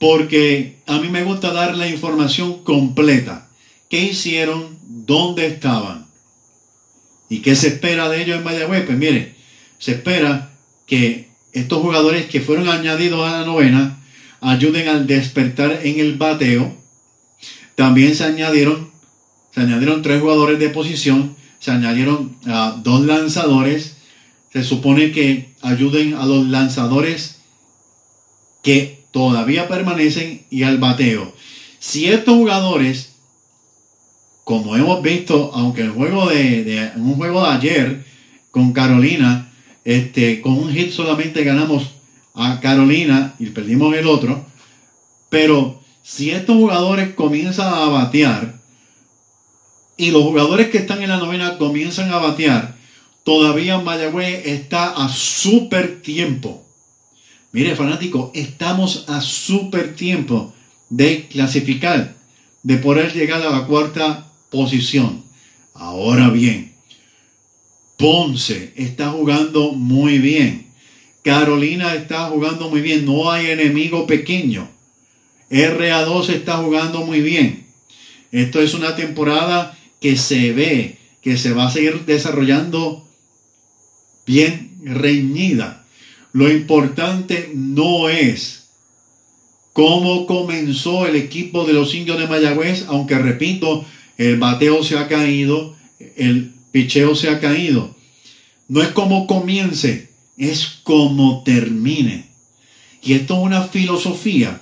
[0.00, 3.50] porque a mí me gusta dar la información completa.
[3.90, 4.78] ¿Qué hicieron?
[4.82, 6.06] ¿Dónde estaban?
[7.28, 8.86] ¿Y qué se espera de ellos en Mayagüez?
[8.86, 9.34] Pues mire,
[9.78, 10.52] se espera
[10.86, 14.02] que estos jugadores que fueron añadidos a la novena
[14.40, 16.74] ayuden al despertar en el bateo.
[17.74, 18.87] También se añadieron
[19.58, 23.96] se añadieron tres jugadores de posición, se añadieron uh, dos lanzadores,
[24.52, 27.40] se supone que ayuden a los lanzadores
[28.62, 31.34] que todavía permanecen y al bateo.
[31.80, 33.14] Si estos jugadores,
[34.44, 38.04] como hemos visto, aunque el juego de un juego de ayer
[38.52, 39.52] con Carolina,
[39.84, 41.94] este, con un hit solamente ganamos
[42.32, 44.46] a Carolina y perdimos el otro,
[45.28, 48.57] pero si estos jugadores comienzan a batear,
[49.98, 52.76] y los jugadores que están en la novena comienzan a batear,
[53.24, 56.64] todavía Mayagüez está a súper tiempo.
[57.52, 60.54] Mire, fanático, estamos a súper tiempo
[60.88, 62.14] de clasificar,
[62.62, 65.24] de poder llegar a la cuarta posición.
[65.74, 66.74] Ahora bien,
[67.96, 70.68] Ponce está jugando muy bien.
[71.22, 73.04] Carolina está jugando muy bien.
[73.04, 74.70] No hay enemigo pequeño.
[75.50, 77.66] RA2 está jugando muy bien.
[78.30, 83.06] Esto es una temporada que se ve que se va a seguir desarrollando
[84.26, 85.84] bien reñida.
[86.32, 88.68] Lo importante no es
[89.72, 93.84] cómo comenzó el equipo de los indios de Mayagüez, aunque repito,
[94.16, 95.76] el bateo se ha caído,
[96.16, 97.96] el picheo se ha caído.
[98.68, 102.28] No es cómo comience, es cómo termine.
[103.02, 104.60] Y esto es una filosofía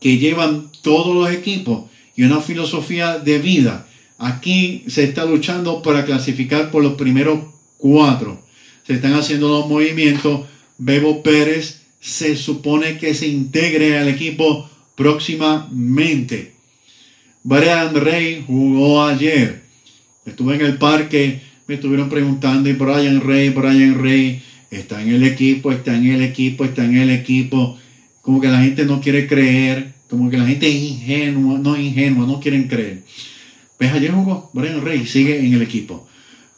[0.00, 3.85] que llevan todos los equipos y una filosofía de vida.
[4.18, 7.40] Aquí se está luchando para clasificar por los primeros
[7.76, 8.42] cuatro.
[8.86, 10.46] Se están haciendo los movimientos.
[10.78, 16.52] Bebo Pérez se supone que se integre al equipo próximamente.
[17.42, 19.62] Brian Rey jugó ayer.
[20.24, 25.24] Estuve en el parque, me estuvieron preguntando, y Brian Rey, Brian Rey, está en el
[25.24, 27.78] equipo, está en el equipo, está en el equipo.
[28.22, 32.26] Como que la gente no quiere creer, como que la gente es ingenua, no ingenua,
[32.26, 33.02] no quieren creer.
[33.78, 36.06] Pues ayer jugó Brian Rey, sigue en el equipo.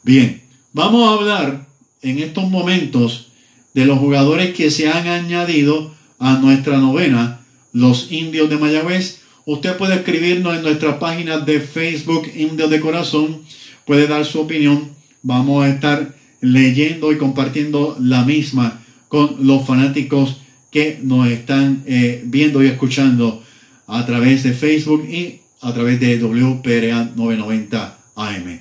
[0.03, 0.41] Bien,
[0.73, 1.67] vamos a hablar
[2.01, 3.31] en estos momentos
[3.73, 7.41] de los jugadores que se han añadido a nuestra novena,
[7.73, 9.21] los indios de Mayagüez.
[9.45, 13.41] Usted puede escribirnos en nuestra página de Facebook, Indios de Corazón,
[13.85, 14.91] puede dar su opinión.
[15.21, 20.37] Vamos a estar leyendo y compartiendo la misma con los fanáticos
[20.71, 23.43] que nos están eh, viendo y escuchando
[23.87, 28.59] a través de Facebook y a través de WPRA 990 AM.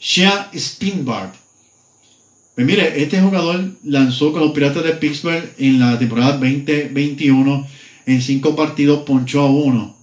[0.00, 1.34] Shea Spinbart.
[2.54, 7.66] Pues mire, este jugador lanzó con los Piratas de Pittsburgh en la temporada 2021
[8.06, 9.96] en cinco partidos, ponchó a uno.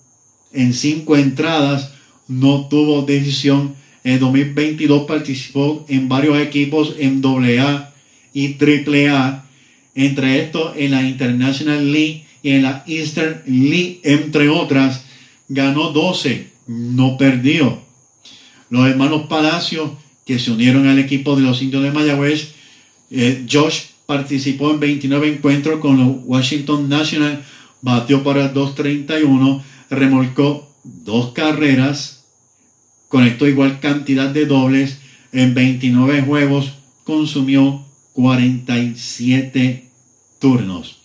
[0.51, 1.93] En cinco entradas,
[2.27, 3.75] no tuvo decisión.
[4.03, 7.93] En 2022 participó en varios equipos en AA
[8.33, 9.45] y AAA,
[9.95, 15.02] entre estos en la International League y en la Eastern League, entre otras.
[15.47, 17.81] Ganó 12, no perdió.
[18.69, 19.91] Los hermanos Palacios,
[20.25, 22.53] que se unieron al equipo de los indios de Mayagüez,
[23.11, 27.43] eh, Josh participó en 29 encuentros con los Washington National,
[27.81, 32.23] batió para 2.31, remolcó dos carreras,
[33.07, 34.99] conectó igual cantidad de dobles,
[35.31, 39.89] en 29 juegos consumió 47
[40.39, 40.99] turnos.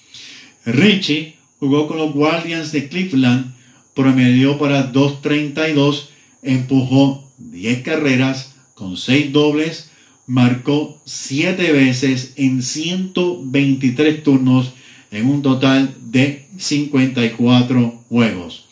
[0.65, 3.55] Richie jugó con los Guardians de Cleveland,
[3.99, 6.11] promedió para 2.32,
[6.43, 9.91] empujó 10 carreras con 6 dobles,
[10.29, 14.73] marcó 7 veces en 123 turnos
[15.11, 18.69] en un total de 54 juegos.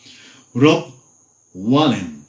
[0.53, 0.93] Rob
[1.53, 2.23] Wallen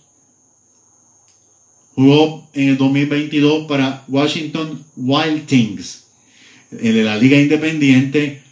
[1.94, 6.02] jugó en el 2022 para Washington Wild Things
[6.72, 8.42] de la Liga Independiente.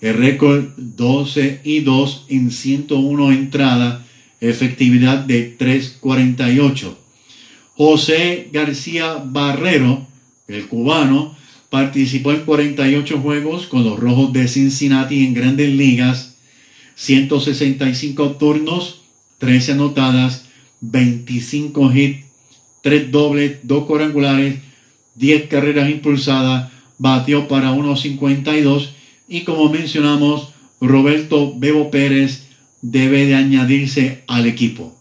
[0.00, 4.02] El récord 12 y 2 en 101 entradas,
[4.40, 6.96] efectividad de 348.
[7.74, 10.06] José García Barrero,
[10.46, 11.36] el cubano,
[11.70, 16.36] participó en 48 juegos con los Rojos de Cincinnati en grandes ligas,
[16.94, 19.02] 165 turnos,
[19.38, 20.46] 13 anotadas,
[20.80, 22.24] 25 hits,
[22.82, 24.58] 3 dobles, 2 cuadrangulares,
[25.16, 28.90] 10 carreras impulsadas, batió para 1.52
[29.28, 30.48] y como mencionamos,
[30.80, 32.44] Roberto Bebo Pérez
[32.80, 34.96] debe de añadirse al equipo.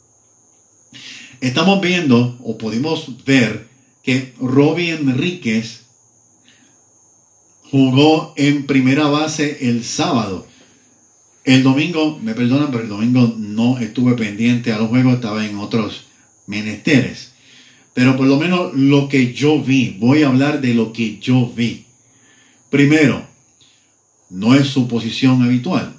[1.40, 3.68] Estamos viendo o pudimos ver
[4.04, 5.86] que Robbie Enríquez
[7.70, 10.48] jugó en primera base el sábado.
[11.44, 15.58] El domingo, me perdonan, pero el domingo no estuve pendiente a los juegos, estaba en
[15.58, 16.08] otros
[16.48, 17.34] menesteres.
[17.94, 21.52] Pero por lo menos lo que yo vi, voy a hablar de lo que yo
[21.56, 21.86] vi.
[22.70, 23.27] Primero,
[24.30, 25.96] no es su posición habitual.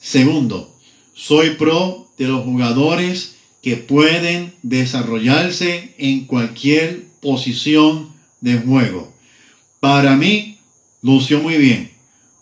[0.00, 0.74] Segundo,
[1.14, 9.12] soy pro de los jugadores que pueden desarrollarse en cualquier posición de juego.
[9.80, 10.58] Para mí,
[11.02, 11.92] lució muy bien.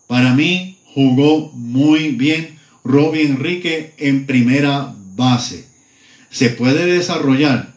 [0.06, 5.66] Para mí, jugó muy bien Robbie Enrique en primera base.
[6.30, 7.74] Se puede desarrollar.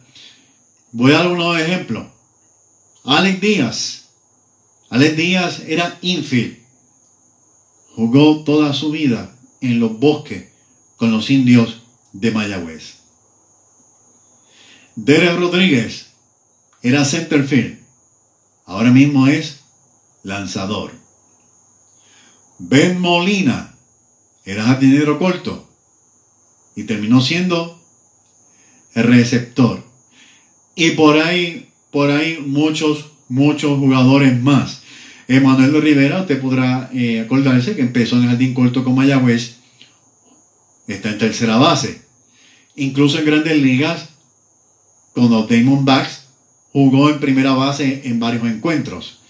[0.92, 2.06] Voy a dar unos ejemplos.
[3.04, 4.08] Alex Díaz.
[4.90, 6.59] Alex Díaz era infield.
[8.00, 10.48] Jugó toda su vida en los bosques
[10.96, 11.82] con los indios
[12.14, 12.94] de Mayagüez.
[14.96, 16.06] Derek Rodríguez
[16.80, 17.78] era centerfield.
[18.64, 19.60] Ahora mismo es
[20.22, 20.92] lanzador.
[22.58, 23.74] Ben Molina
[24.46, 25.68] era jardinero corto
[26.74, 27.82] y terminó siendo
[28.94, 29.84] receptor.
[30.74, 34.79] Y por ahí, por ahí muchos, muchos jugadores más.
[35.30, 39.58] Emanuel Rivera, usted podrá eh, acordarse que empezó en el jardín corto con Mayagüez.
[40.88, 42.02] está en tercera base.
[42.74, 44.08] Incluso en grandes ligas,
[45.14, 46.24] cuando Damon Bax
[46.72, 49.20] jugó en primera base en varios encuentros.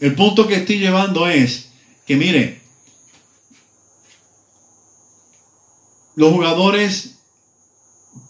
[0.00, 1.72] El punto que estoy llevando es
[2.06, 2.62] que, mire,
[6.16, 7.16] los jugadores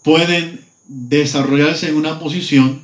[0.03, 2.83] pueden desarrollarse en una posición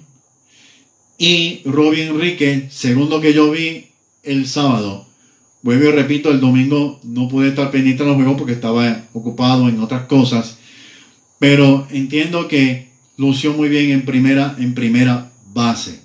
[1.18, 3.91] y Robbie Enrique, según lo que yo vi
[4.24, 5.08] el sábado,
[5.62, 9.70] vuelvo y repito, el domingo no pude estar pendiente de los juegos porque estaba ocupado
[9.70, 10.58] en otras cosas,
[11.40, 16.02] pero entiendo que lució muy bien en primera, en primera base.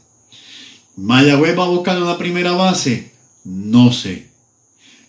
[0.96, 3.12] Mayagüez va a buscar una primera base,
[3.44, 4.28] no sé.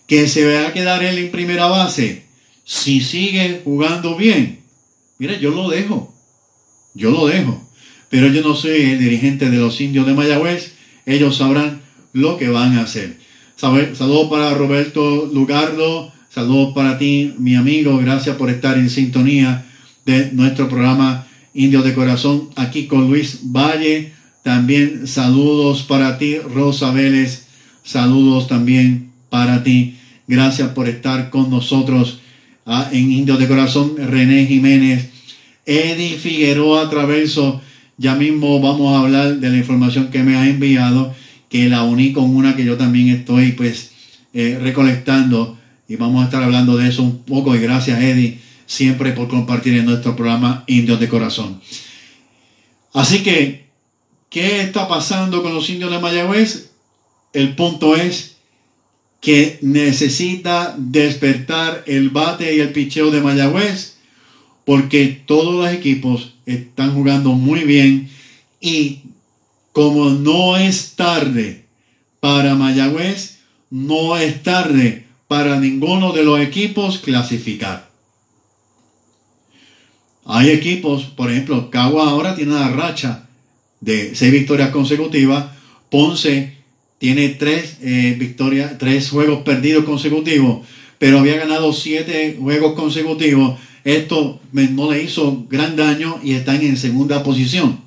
[0.06, 2.24] Que se va a quedar él en primera base,
[2.64, 4.60] si sigue jugando bien.
[5.18, 6.14] Mira, yo lo dejo.
[6.94, 7.66] Yo lo dejo.
[8.08, 10.74] Pero yo no soy el dirigente de los indios de Mayagüez.
[11.06, 11.77] Ellos sabrán
[12.12, 13.18] lo que van a hacer.
[13.56, 16.12] Saludos para Roberto Lugardo.
[16.30, 17.98] Saludos para ti, mi amigo.
[17.98, 19.66] Gracias por estar en sintonía
[20.04, 22.50] de nuestro programa Indios de Corazón.
[22.56, 24.12] Aquí con Luis Valle.
[24.42, 27.46] También saludos para ti, Rosa Vélez.
[27.82, 29.96] Saludos también para ti.
[30.26, 32.20] Gracias por estar con nosotros
[32.66, 33.94] ah, en Indios de Corazón.
[33.96, 35.08] René Jiménez,
[35.66, 37.60] Eddie Figueroa Traverso.
[37.96, 41.14] Ya mismo vamos a hablar de la información que me ha enviado,
[41.48, 43.92] que la uní con una que yo también estoy pues
[44.34, 49.12] eh, recolectando y vamos a estar hablando de eso un poco y gracias Eddie siempre
[49.12, 51.60] por compartir en nuestro programa Indios de Corazón.
[52.92, 53.66] Así que,
[54.28, 56.70] ¿qué está pasando con los indios de Mayagüez?
[57.32, 58.36] El punto es
[59.20, 63.96] que necesita despertar el bate y el picheo de Mayagüez
[64.64, 68.10] porque todos los equipos están jugando muy bien
[68.60, 69.00] y
[69.78, 71.66] como no es tarde
[72.18, 73.38] para Mayagüez,
[73.70, 77.88] no es tarde para ninguno de los equipos clasificar.
[80.24, 83.28] Hay equipos, por ejemplo, Cagua ahora tiene una racha
[83.80, 85.46] de seis victorias consecutivas,
[85.92, 86.54] Ponce
[86.98, 90.66] tiene tres eh, victorias, tres juegos perdidos consecutivos,
[90.98, 93.60] pero había ganado siete juegos consecutivos.
[93.84, 97.86] Esto no le hizo gran daño y están en segunda posición.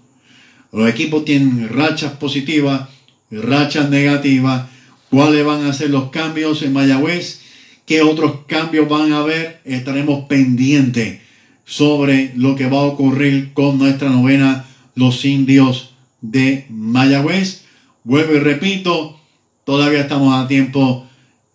[0.72, 2.88] Los equipos tienen rachas positivas,
[3.30, 4.68] rachas negativas.
[5.10, 7.42] ¿Cuáles van a ser los cambios en Mayagüez?
[7.86, 9.62] ¿Qué otros cambios van a haber?
[9.66, 11.20] Estaremos pendientes
[11.66, 14.66] sobre lo que va a ocurrir con nuestra novena,
[14.96, 17.64] los indios de Mayagüez.
[18.06, 19.20] Vuelvo y repito,
[19.66, 21.06] todavía estamos a tiempo,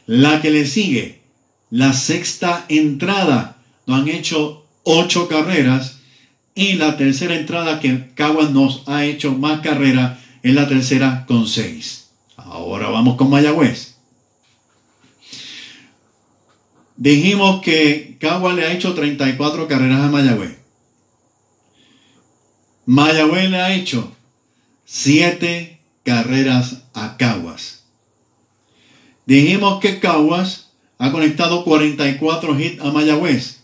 [0.05, 1.23] La que le sigue,
[1.71, 3.57] la sexta entrada,
[3.87, 6.01] nos han hecho ocho carreras.
[6.55, 11.49] Y la tercera entrada que Caguas nos ha hecho más carreras en la tercera con
[11.49, 12.09] 6.
[12.37, 13.95] Ahora vamos con Mayagüez.
[16.99, 20.58] Dijimos que Cagua le ha hecho 34 carreras a Mayagüez.
[22.91, 24.11] Mayagüez le ha hecho
[24.87, 27.85] 7 carreras a Caguas.
[29.27, 33.61] Dijimos que Caguas ha conectado 44 hits a Mayagüez.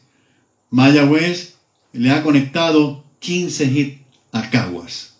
[0.68, 1.54] Mayagüez
[1.94, 4.00] le ha conectado 15 hits
[4.30, 5.14] a Caguas.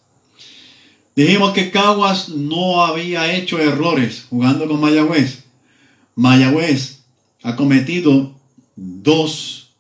[1.17, 5.45] Dijimos que Caguas no había hecho errores jugando con Mayagüez.
[6.15, 7.05] Mayagüez
[7.43, 8.39] ha cometido
[8.77, 9.71] dos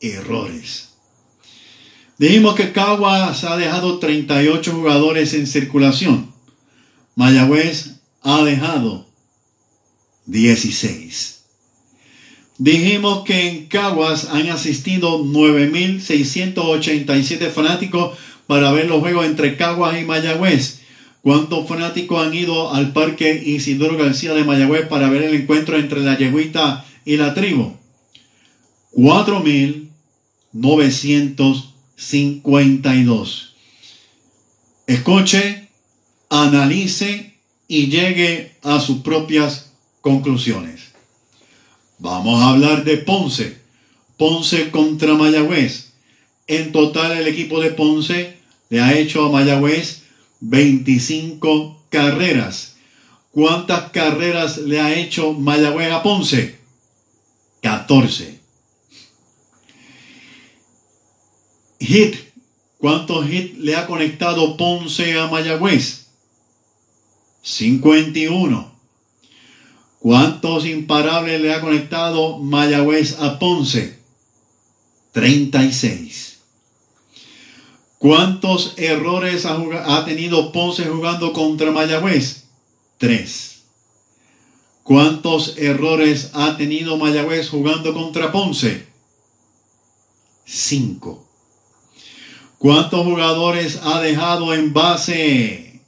[0.00, 0.85] errores.
[2.18, 6.32] Dijimos que Caguas ha dejado 38 jugadores en circulación.
[7.14, 9.06] Mayagüez ha dejado
[10.24, 11.42] 16.
[12.58, 20.04] Dijimos que en Caguas han asistido 9.687 fanáticos para ver los juegos entre Caguas y
[20.04, 20.80] Mayagüez.
[21.20, 26.00] ¿Cuántos fanáticos han ido al Parque Isidoro García de Mayagüez para ver el encuentro entre
[26.00, 27.74] la Yeguita y la tribu?
[31.96, 33.52] 4.952.
[34.86, 35.68] Escuche,
[36.28, 37.34] analice
[37.68, 40.92] y llegue a sus propias conclusiones.
[41.98, 43.58] Vamos a hablar de Ponce.
[44.16, 45.92] Ponce contra Mayagüez.
[46.46, 48.36] En total el equipo de Ponce
[48.68, 50.02] le ha hecho a Mayagüez
[50.40, 52.76] 25 carreras.
[53.32, 56.58] ¿Cuántas carreras le ha hecho Mayagüez a Ponce?
[57.62, 58.35] 14.
[61.86, 62.16] Hit.
[62.78, 66.06] ¿Cuántos hits le ha conectado Ponce a Mayagüez?
[67.42, 68.72] 51.
[70.00, 73.98] ¿Cuántos imparables le ha conectado Mayagüez a Ponce?
[75.12, 76.38] 36.
[77.98, 79.56] ¿Cuántos errores ha,
[79.86, 82.44] ha, tenido Ponce jugando contra Mayagüez?
[82.98, 83.62] 3.
[84.82, 88.86] ¿Cuántos errores ha tenido Mayagüez jugando contra Ponce?
[90.44, 91.25] 5.
[92.58, 95.80] ¿Cuántos jugadores ha dejado en base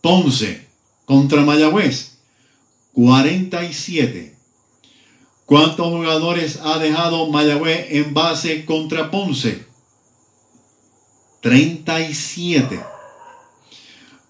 [0.00, 0.66] Ponce
[1.04, 2.18] contra Mayagüez?
[2.92, 4.36] 47.
[5.46, 9.66] ¿Cuántos jugadores ha dejado Mayagüez en base contra Ponce?
[11.42, 12.80] 37.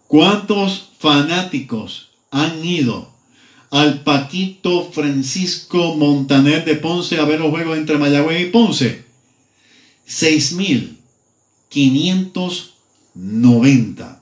[0.07, 3.09] ¿Cuántos fanáticos han ido
[3.71, 9.05] al Paquito Francisco Montaner de Ponce a ver los juegos entre Mayagüez y Ponce?
[11.71, 14.21] 6.590.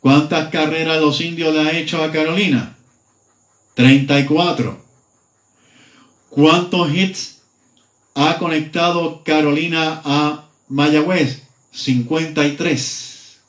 [0.00, 2.76] ¿Cuántas carreras los indios le ha hecho a Carolina?
[3.74, 4.87] 34.
[6.38, 7.40] ¿Cuántos hits
[8.14, 11.42] ha conectado Carolina a Mayagüez?
[11.72, 13.40] 53.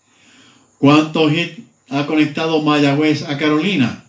[0.79, 1.59] ¿Cuántos hits
[1.91, 4.05] ha conectado Mayagüez a Carolina?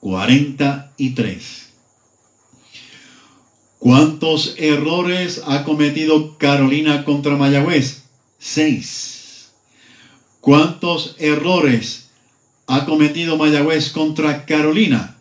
[0.00, 1.68] 43.
[3.78, 8.06] ¿Cuántos errores ha cometido Carolina contra Mayagüez?
[8.40, 9.52] 6.
[10.40, 12.10] ¿Cuántos errores
[12.66, 15.16] ha cometido Mayagüez contra Carolina?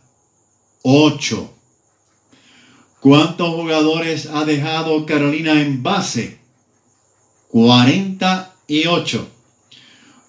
[0.82, 1.54] 8.
[3.00, 6.40] ¿Cuántos jugadores ha dejado Carolina en base?
[7.48, 9.30] 48.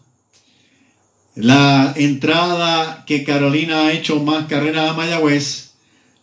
[1.35, 5.71] La entrada que Carolina ha hecho más carreras a Mayagüez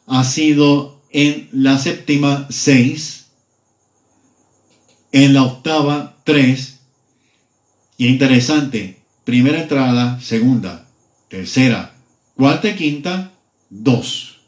[0.06, 3.19] ha sido en la séptima 6,
[5.12, 6.80] en la octava 3,
[7.98, 10.86] y interesante, primera entrada, segunda,
[11.28, 11.92] tercera,
[12.34, 13.32] cuarta y quinta,
[13.68, 14.38] 2.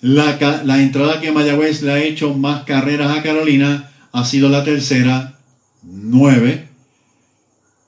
[0.00, 4.64] La, la entrada que Mayagüez le ha hecho más carreras a Carolina ha sido la
[4.64, 5.38] tercera,
[5.82, 6.68] 9.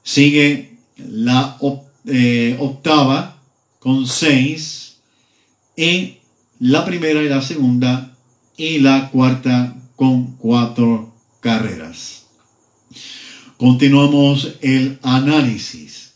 [0.02, 1.56] Sigue la
[2.06, 3.38] eh, octava
[3.78, 4.98] con 6.
[5.76, 6.18] Y
[6.58, 8.14] la primera y la segunda
[8.56, 11.11] y la cuarta con 4
[11.42, 12.26] carreras.
[13.58, 16.14] Continuamos el análisis.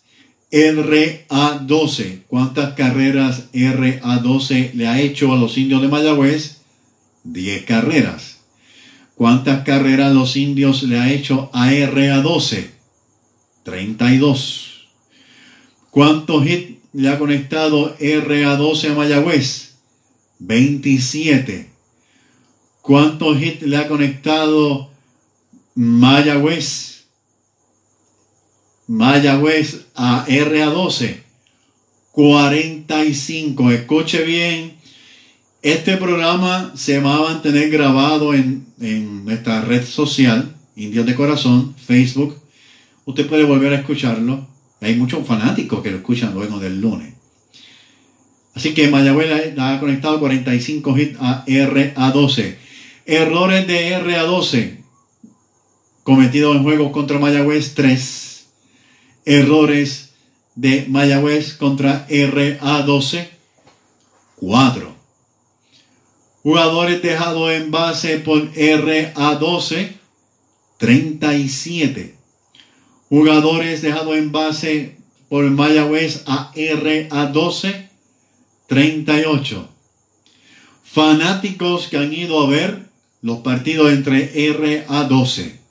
[0.52, 2.22] RA12.
[2.28, 6.58] ¿Cuántas carreras RA12 le ha hecho a los indios de Mayagüez?
[7.24, 8.38] 10 carreras.
[9.16, 12.68] ¿Cuántas carreras los indios le ha hecho a RA12?
[13.64, 14.86] 32.
[15.90, 19.74] ¿Cuántos hits le ha conectado RA12 a Mayagüez?
[20.38, 21.68] 27.
[22.80, 24.95] ¿Cuántos hits le ha conectado
[25.76, 27.04] Mayagüez?
[28.88, 31.16] Mayagüez a RA12.
[32.12, 33.70] 45.
[33.72, 34.78] Escuche bien.
[35.60, 41.74] Este programa se va a mantener grabado en, en nuestra red social, Indios de Corazón,
[41.74, 42.40] Facebook.
[43.04, 44.48] Usted puede volver a escucharlo.
[44.80, 47.12] Hay muchos fanáticos que lo escuchan luego del lunes.
[48.54, 52.54] Así que Mayagüez ha conectado 45 hits a RA12.
[53.04, 54.75] Errores de RA12
[56.06, 58.46] cometidos en juegos contra Mayagüez 3.
[59.24, 60.10] Errores
[60.54, 63.28] de Mayagüez contra RA12
[64.36, 64.94] 4.
[66.44, 69.94] Jugadores dejados en base por RA12
[70.78, 72.14] 37.
[73.08, 74.96] Jugadores dejados en base
[75.28, 77.88] por Mayagüez a RA12
[78.68, 79.68] 38.
[80.84, 82.90] Fanáticos que han ido a ver
[83.22, 85.65] los partidos entre RA12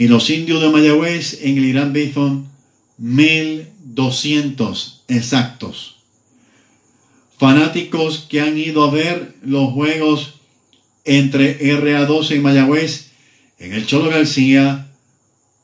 [0.00, 2.48] y los indios de Mayagüez en el Irán Bison
[2.96, 5.96] 1200 exactos.
[7.36, 10.36] Fanáticos que han ido a ver los juegos
[11.04, 13.10] entre RA12 y Mayagüez
[13.58, 14.90] en el Cholo García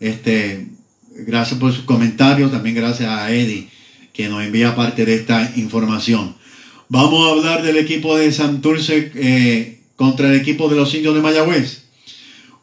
[0.00, 0.66] Este,
[1.10, 2.50] gracias por sus comentarios.
[2.50, 3.68] También gracias a Eddie,
[4.14, 6.34] que nos envía parte de esta información.
[6.88, 11.20] Vamos a hablar del equipo de Santurce eh, contra el equipo de los indios de
[11.20, 11.84] Mayagüez.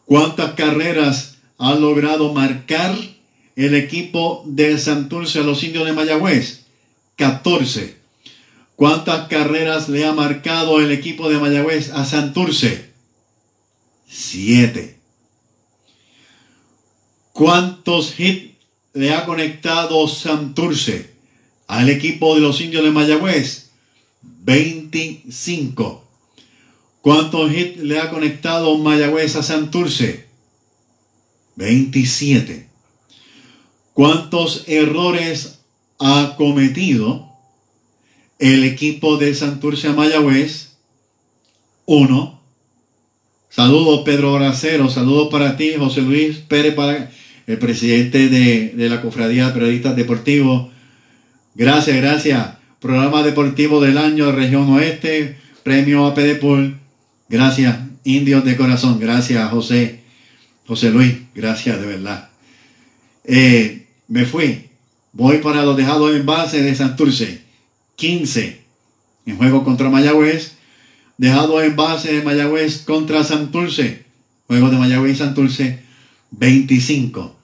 [0.05, 2.95] ¿Cuántas carreras ha logrado marcar
[3.55, 6.61] el equipo de Santurce a los indios de Mayagüez?
[7.17, 7.94] 14.
[8.75, 12.91] ¿Cuántas carreras le ha marcado el equipo de Mayagüez a Santurce?
[14.07, 14.99] 7.
[17.31, 18.55] ¿Cuántos hits
[18.93, 21.13] le ha conectado Santurce
[21.67, 23.71] al equipo de los indios de Mayagüez?
[24.21, 26.03] 25.
[27.01, 30.27] ¿Cuántos hits le ha conectado Mayagüez a Santurce?
[31.55, 32.67] 27.
[33.93, 35.59] ¿Cuántos errores
[35.99, 37.34] ha cometido
[38.53, 40.75] el equipo de Santurce Mayagüez?
[41.85, 42.41] 1.
[43.49, 47.09] Saludos Pedro Bracero, saludos para ti, José Luis Pérez, para
[47.47, 50.69] el presidente de, la Cofradía de Periodistas Deportivos.
[51.55, 52.49] Gracias, gracias.
[52.79, 56.39] Programa deportivo del año de Región Oeste, premio APD.
[57.29, 58.99] Gracias, indios de corazón.
[58.99, 60.01] Gracias, José.
[60.67, 62.29] José Luis, gracias de verdad.
[63.23, 64.65] Eh, me fui.
[65.13, 67.44] Voy para los dejados en base de Santurce.
[67.95, 68.65] 15
[69.25, 70.53] en juego contra Mayagüez.
[71.17, 74.03] Dejado en base de Mayagüez contra Santurce.
[74.47, 75.79] Juego de Mayagüez y Santurce.
[76.31, 77.35] 25.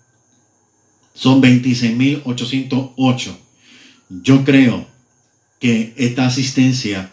[1.13, 3.35] son 26.808.
[4.09, 4.87] Yo creo
[5.59, 7.11] que esta asistencia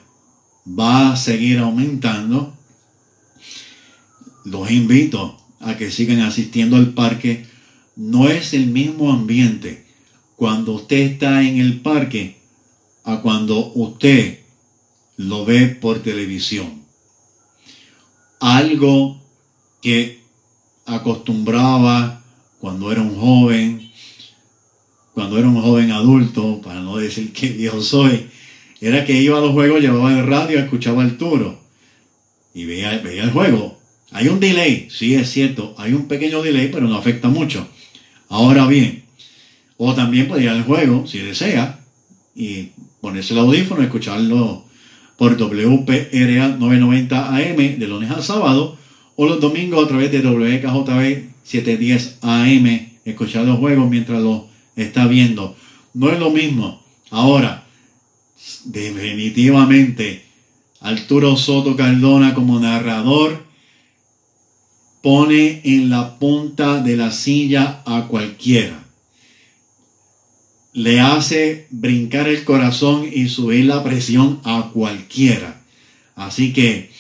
[0.67, 2.57] va a seguir aumentando.
[4.47, 7.47] Los invito a que sigan asistiendo al parque.
[7.97, 9.87] No es el mismo ambiente
[10.37, 12.37] cuando usted está en el parque
[13.03, 14.39] a cuando usted
[15.17, 16.85] lo ve por televisión.
[18.39, 19.21] Algo
[19.83, 20.21] que
[20.85, 22.23] acostumbraba
[22.61, 23.91] cuando era un joven,
[25.13, 28.29] cuando era un joven adulto, para no decir que viejo soy,
[28.81, 31.19] era que iba a los juegos, llevaba el radio, escuchaba el
[32.55, 33.76] y veía, veía el juego.
[34.13, 37.67] Hay un delay, sí es cierto, hay un pequeño delay, pero no afecta mucho.
[38.29, 39.05] Ahora bien,
[39.77, 41.81] o también puede ir al juego, si desea,
[42.35, 44.65] y ponerse el audífono, escucharlo
[45.17, 48.79] por WPRA 990 AM de lunes a sábado,
[49.17, 55.07] o los domingos a través de WKJB 710 AM, escuchar los juegos mientras lo está
[55.07, 55.57] viendo.
[55.95, 56.83] No es lo mismo.
[57.11, 57.65] Ahora,
[58.65, 60.25] definitivamente,
[60.81, 63.46] Arturo Soto Cardona como narrador
[65.07, 68.83] pone en la punta de la silla a cualquiera.
[70.73, 75.61] Le hace brincar el corazón y subir la presión a cualquiera.
[76.17, 76.91] Así que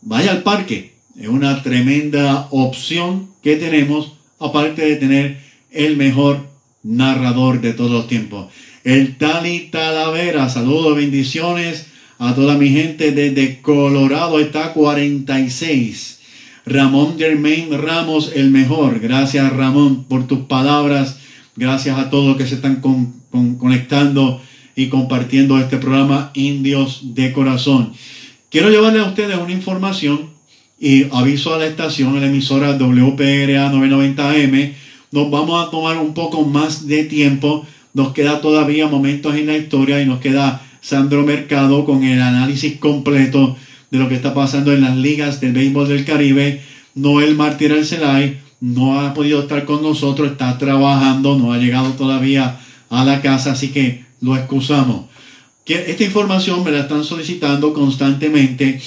[0.00, 0.94] vaya al parque.
[1.18, 5.40] Es una tremenda opción que tenemos, aparte de tener
[5.72, 6.46] el mejor
[6.84, 8.52] narrador de todos los tiempos.
[8.84, 11.86] El Tali Talavera, saludos, bendiciones
[12.20, 16.13] a toda mi gente desde Colorado, está 46.
[16.66, 19.00] Ramón Germain Ramos, el mejor.
[19.00, 21.18] Gracias Ramón por tus palabras.
[21.56, 24.40] Gracias a todos los que se están con- con- conectando
[24.76, 27.92] y compartiendo este programa Indios de Corazón.
[28.50, 30.30] Quiero llevarle a ustedes una información
[30.80, 34.72] y aviso a la estación, a la emisora WPRA 990M.
[35.12, 37.64] Nos vamos a tomar un poco más de tiempo.
[37.92, 42.76] Nos queda todavía momentos en la historia y nos queda Sandro Mercado con el análisis
[42.78, 43.56] completo
[43.94, 46.60] de lo que está pasando en las ligas del béisbol del Caribe.
[46.96, 52.58] Noel Martí Arcelay no ha podido estar con nosotros, está trabajando, no ha llegado todavía
[52.90, 55.04] a la casa, así que lo excusamos.
[55.64, 58.82] Esta información me la están solicitando constantemente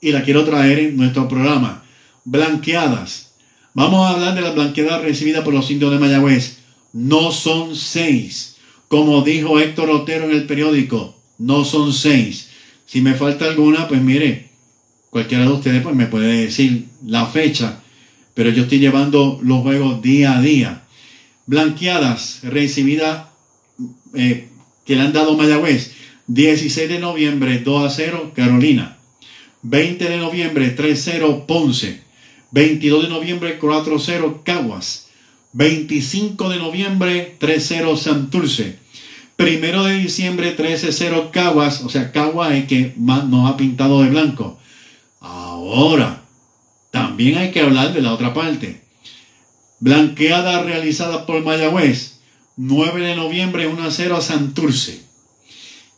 [0.00, 1.84] y la quiero traer en nuestro programa.
[2.24, 3.30] Blanqueadas.
[3.72, 6.58] Vamos a hablar de las blanqueadas recibidas por los indios de Mayagüez.
[6.92, 8.56] No son seis.
[8.88, 12.49] Como dijo Héctor Otero en el periódico, no son seis.
[12.90, 14.48] Si me falta alguna, pues mire,
[15.10, 17.84] cualquiera de ustedes pues me puede decir la fecha.
[18.34, 20.82] Pero yo estoy llevando los juegos día a día.
[21.46, 23.28] Blanqueadas recibidas
[24.14, 24.48] eh,
[24.84, 25.92] que le han dado Mayagüez.
[26.26, 28.98] 16 de noviembre 2 a 0 Carolina.
[29.62, 32.00] 20 de noviembre 3-0 Ponce.
[32.50, 35.10] 22 de noviembre 4-0 Caguas.
[35.52, 38.80] 25 de noviembre 3-0 Santurce.
[39.40, 41.80] Primero de diciembre 13-0 Caguas.
[41.80, 44.58] O sea, Caguas es que más nos ha pintado de blanco.
[45.18, 46.24] Ahora,
[46.90, 48.82] también hay que hablar de la otra parte.
[49.78, 52.20] Blanqueada realizada por Mayagüez.
[52.58, 55.00] 9 de noviembre 1-0 a Santurce.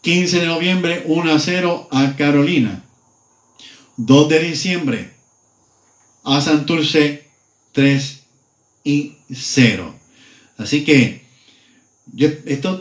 [0.03, 2.85] 15 de noviembre 1-0 a Carolina.
[3.97, 5.15] 2 de diciembre
[6.23, 7.29] a Santurce
[7.73, 8.23] 3
[8.85, 9.97] y 0.
[10.59, 11.22] Así que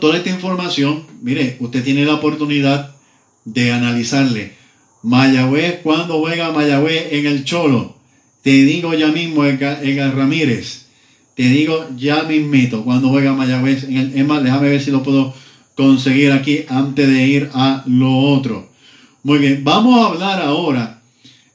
[0.00, 2.94] toda esta información, mire, usted tiene la oportunidad
[3.44, 4.52] de analizarle.
[5.02, 7.96] Mayagüez, cuando juega Mayagüez en el Cholo?
[8.42, 10.86] Te digo ya mismo, Edgar, Edgar Ramírez.
[11.34, 14.24] Te digo ya mismito, cuando juega Mayagüez en el...
[14.24, 15.34] Más, déjame ver si lo puedo
[15.74, 18.70] conseguir aquí antes de ir a lo otro.
[19.22, 21.00] Muy bien, vamos a hablar ahora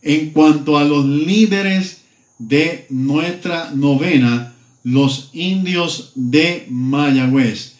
[0.02, 2.02] en cuanto a los líderes
[2.40, 4.54] de nuestra novena,
[4.84, 7.76] los indios de Mayagüez.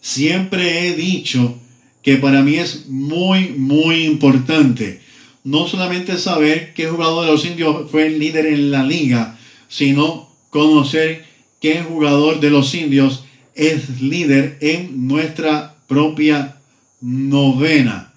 [0.00, 1.58] Siempre he dicho
[2.02, 5.00] que para mí es muy, muy importante
[5.44, 9.38] no solamente saber qué jugador de los indios fue el líder en la liga,
[9.68, 11.24] sino conocer
[11.60, 13.24] qué jugador de los indios
[13.54, 16.56] es líder en nuestra propia
[17.00, 18.12] novena.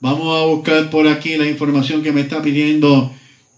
[0.00, 3.12] Vamos a buscar por aquí la información que me está pidiendo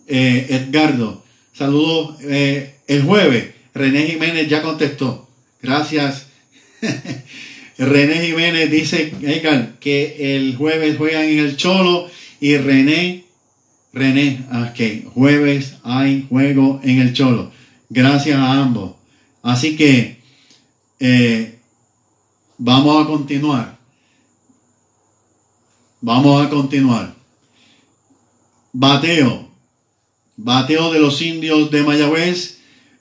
[0.07, 1.25] eh, Edgardo.
[1.53, 3.58] Saludos eh, el jueves.
[3.79, 5.29] René Jiménez ya contestó.
[5.63, 6.27] Gracias.
[7.79, 9.13] René Jiménez dice,
[9.81, 12.11] que el jueves juegan en el Cholo
[12.41, 13.25] y René,
[13.93, 17.53] René, ok, jueves hay juego en el Cholo.
[17.89, 18.97] Gracias a ambos.
[19.43, 20.19] Así que
[20.99, 21.59] eh,
[22.59, 23.79] vamos a continuar.
[26.01, 27.15] Vamos a continuar.
[28.73, 29.49] Bateo.
[30.37, 32.59] Bateo de los indios de Mayagüez.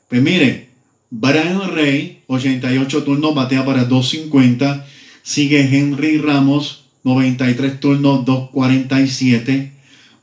[0.07, 0.66] Pues mire,
[1.09, 4.85] Brian Rey, 88 turnos, batea para 250.
[5.23, 9.71] Sigue Henry Ramos, 93 turnos, 247.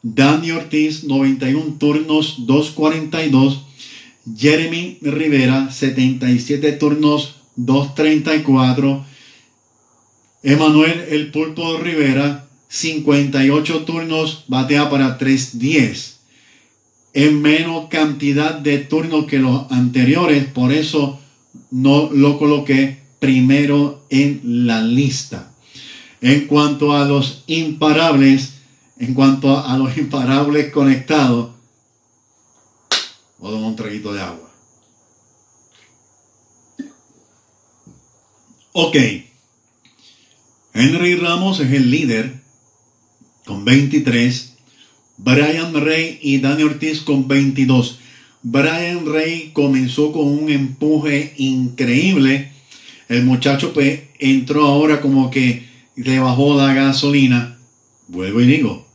[0.02, 3.60] Danny Ortiz, 91 turnos, 242.
[4.36, 9.04] Jeremy Rivera, 77 turnos, 234.
[10.42, 16.13] Emanuel El Pulpo Rivera, 58 turnos, batea para 310.
[17.14, 21.20] En menos cantidad de turnos que los anteriores, por eso
[21.70, 25.52] no lo coloqué primero en la lista.
[26.20, 28.54] En cuanto a los imparables,
[28.98, 31.52] en cuanto a los imparables conectados,
[33.38, 34.50] voy a tomar un traguito de agua.
[38.72, 38.96] Ok.
[40.72, 42.40] Henry Ramos es el líder
[43.44, 44.53] con 23.
[45.16, 48.00] Brian Rey y Dani Ortiz con 22.
[48.42, 52.52] Brian Rey comenzó con un empuje increíble.
[53.08, 57.58] El muchacho pues entró ahora como que le bajó la gasolina.
[58.08, 58.86] Vuelvo y digo,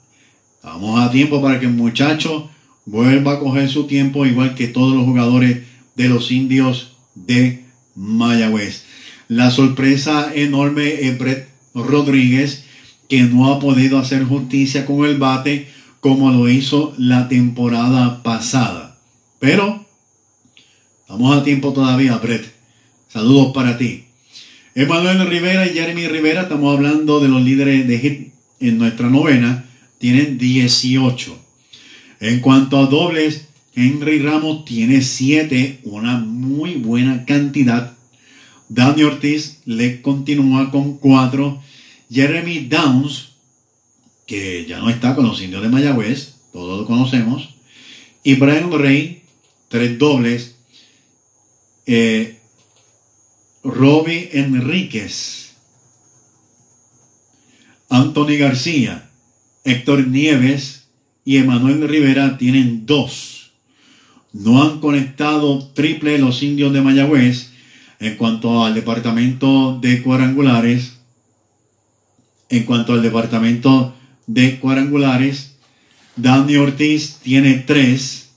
[0.62, 2.50] vamos a tiempo para que el muchacho
[2.86, 5.64] vuelva a coger su tiempo igual que todos los jugadores
[5.96, 7.64] de los indios de
[7.96, 8.84] Mayagüez.
[9.28, 12.66] La sorpresa enorme es Brett Rodríguez,
[13.08, 15.68] que no ha podido hacer justicia con el bate
[16.00, 18.98] como lo hizo la temporada pasada.
[19.40, 19.86] Pero
[21.02, 22.54] estamos a tiempo todavía, Brett.
[23.08, 24.06] Saludos para ti.
[24.76, 29.66] Emanuel Rivera y Jeremy Rivera, estamos hablando de los líderes de hit en nuestra novena,
[29.98, 31.38] tienen 18.
[32.22, 37.94] En cuanto a dobles, Henry Ramos tiene 7, una muy buena cantidad.
[38.68, 41.62] Dani Ortiz le continúa con 4.
[42.12, 43.29] Jeremy Downs,
[44.30, 47.50] que ya no está con los indios de Mayagüez, todos lo conocemos.
[48.24, 48.70] Y Brian
[49.70, 50.56] tres dobles.
[51.88, 52.38] Eh,
[53.64, 55.56] Robbie Enríquez,
[57.90, 59.10] Anthony García,
[59.64, 60.90] Héctor Nieves
[61.26, 63.54] y Emanuel Rivera tienen dos.
[64.32, 67.50] No han conectado triple los indios de Mayagüez
[68.00, 71.00] en cuanto al departamento de cuadrangulares.
[72.50, 73.96] En cuanto al departamento
[74.30, 75.56] de cuadrangulares,
[76.16, 78.30] Danny Ortiz tiene tres.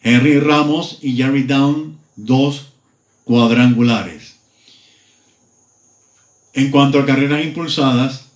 [0.00, 2.72] Henry Ramos y Jerry Down, dos
[3.24, 4.36] cuadrangulares.
[6.54, 8.26] En cuanto a carreras impulsadas,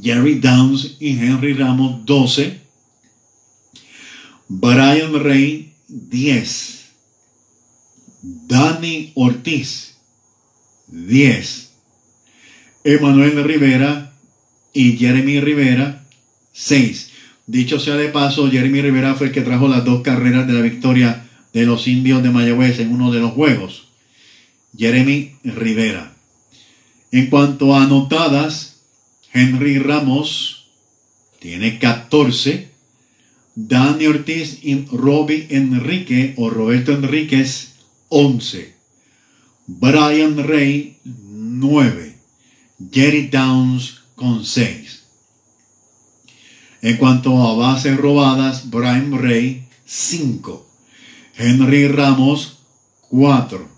[0.00, 2.60] Jerry Downs y Henry Ramos 12,
[4.46, 6.84] Brian Rey 10,
[8.22, 9.96] Danny Ortiz
[10.86, 11.70] 10,
[12.84, 14.09] Emanuel Rivera
[14.72, 16.04] y Jeremy Rivera
[16.52, 17.10] 6.
[17.46, 20.60] Dicho sea de paso, Jeremy Rivera fue el que trajo las dos carreras de la
[20.60, 23.88] victoria de los indios de Mayagüez en uno de los juegos.
[24.76, 26.14] Jeremy Rivera.
[27.10, 28.82] En cuanto a anotadas,
[29.32, 30.68] Henry Ramos
[31.40, 32.68] tiene 14.
[33.56, 37.74] Dani Ortiz y Robbie Enrique o Roberto Enríquez
[38.08, 38.74] 11.
[39.66, 42.16] Brian Rey 9.
[42.92, 43.99] Jerry Downs con 6.
[46.82, 50.66] En cuanto a bases robadas, Brian Rey 5.
[51.36, 52.58] Henry Ramos
[53.08, 53.68] 4.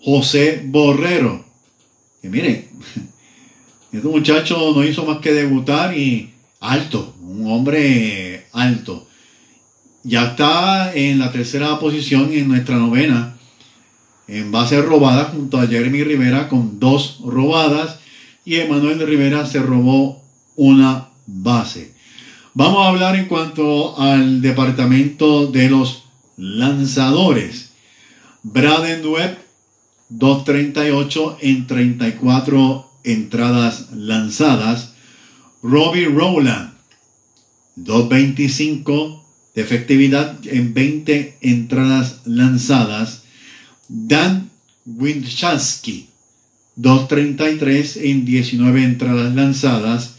[0.00, 1.44] José Borrero.
[2.22, 2.68] Y miren,
[3.92, 9.06] este muchacho no hizo más que debutar y alto, un hombre alto.
[10.04, 13.36] Ya está en la tercera posición en nuestra novena
[14.26, 17.98] en base robada junto a Jeremy Rivera con dos robadas
[18.44, 20.22] y Emanuel Rivera se robó
[20.56, 21.94] una base.
[22.54, 26.04] Vamos a hablar en cuanto al departamento de los
[26.36, 27.70] lanzadores.
[28.42, 29.38] Braden Webb,
[30.10, 34.92] 238 en 34 entradas lanzadas.
[35.62, 36.72] Robbie Rowland,
[37.76, 39.24] 225
[39.54, 43.22] de efectividad en 20 entradas lanzadas.
[43.88, 44.50] Dan
[44.84, 46.11] Winchowski,
[46.76, 50.16] 233 en 19 entradas lanzadas.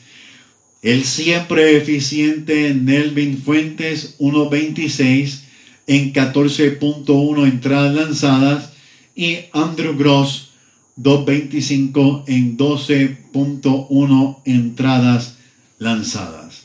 [0.82, 5.42] El siempre eficiente Nelvin Fuentes, 1.26
[5.88, 8.74] en 14.1 entradas lanzadas.
[9.16, 10.50] Y Andrew Gross,
[10.98, 15.38] 2.25 en 12.1 entradas
[15.80, 16.64] lanzadas.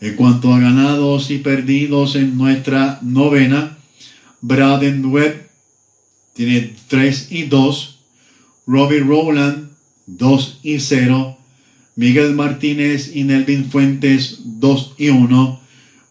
[0.00, 3.78] En cuanto a ganados y perdidos en nuestra novena,
[4.40, 5.48] Braden Webb
[6.34, 7.91] tiene 3 y 2,
[8.66, 9.70] Robbie Rowland
[10.06, 11.38] 2 y 0,
[11.96, 15.60] Miguel Martínez y Nelvin Fuentes 2 y 1,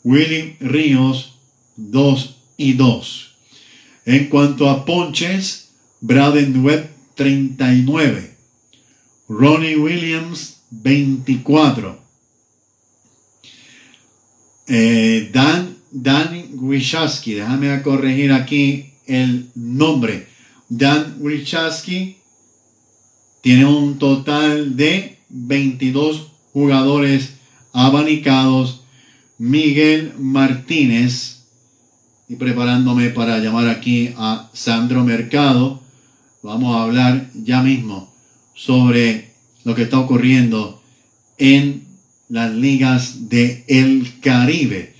[0.04, 1.40] Willy Ríos
[1.78, 3.36] 2 y 2.
[4.06, 5.70] En cuanto a ponches,
[6.02, 8.36] Braden Webb 39,
[9.30, 12.00] Ronnie Williams 24,
[14.68, 16.50] eh, Dan, Dan
[17.26, 20.28] déjame corregir aquí el nombre.
[20.70, 22.21] Dan Wishaski
[23.42, 27.34] tiene un total de 22 jugadores
[27.74, 28.84] abanicados.
[29.38, 31.46] Miguel Martínez,
[32.30, 35.82] y preparándome para llamar aquí a Sandro Mercado,
[36.44, 38.14] vamos a hablar ya mismo
[38.54, 39.32] sobre
[39.64, 40.82] lo que está ocurriendo
[41.40, 41.86] en
[42.30, 44.96] las ligas de el Caribe.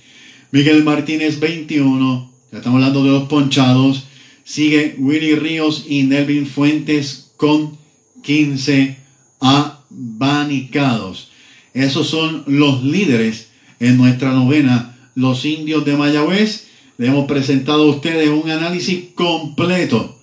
[0.50, 4.08] Miguel Martínez 21, ya estamos hablando de los ponchados.
[4.44, 7.78] Sigue Willy Ríos y Nelvin Fuentes con
[8.22, 8.96] 15
[9.40, 11.30] abanicados.
[11.74, 13.48] Esos son los líderes
[13.80, 16.68] en nuestra novena, los indios de Mayagüez.
[16.98, 20.18] Le hemos presentado a ustedes un análisis completo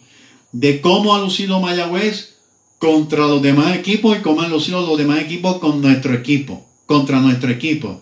[0.51, 2.37] de cómo ha lucido Mayagüez
[2.77, 7.19] contra los demás equipos y cómo han lucido los demás equipos con nuestro equipo, contra
[7.19, 8.01] nuestro equipo.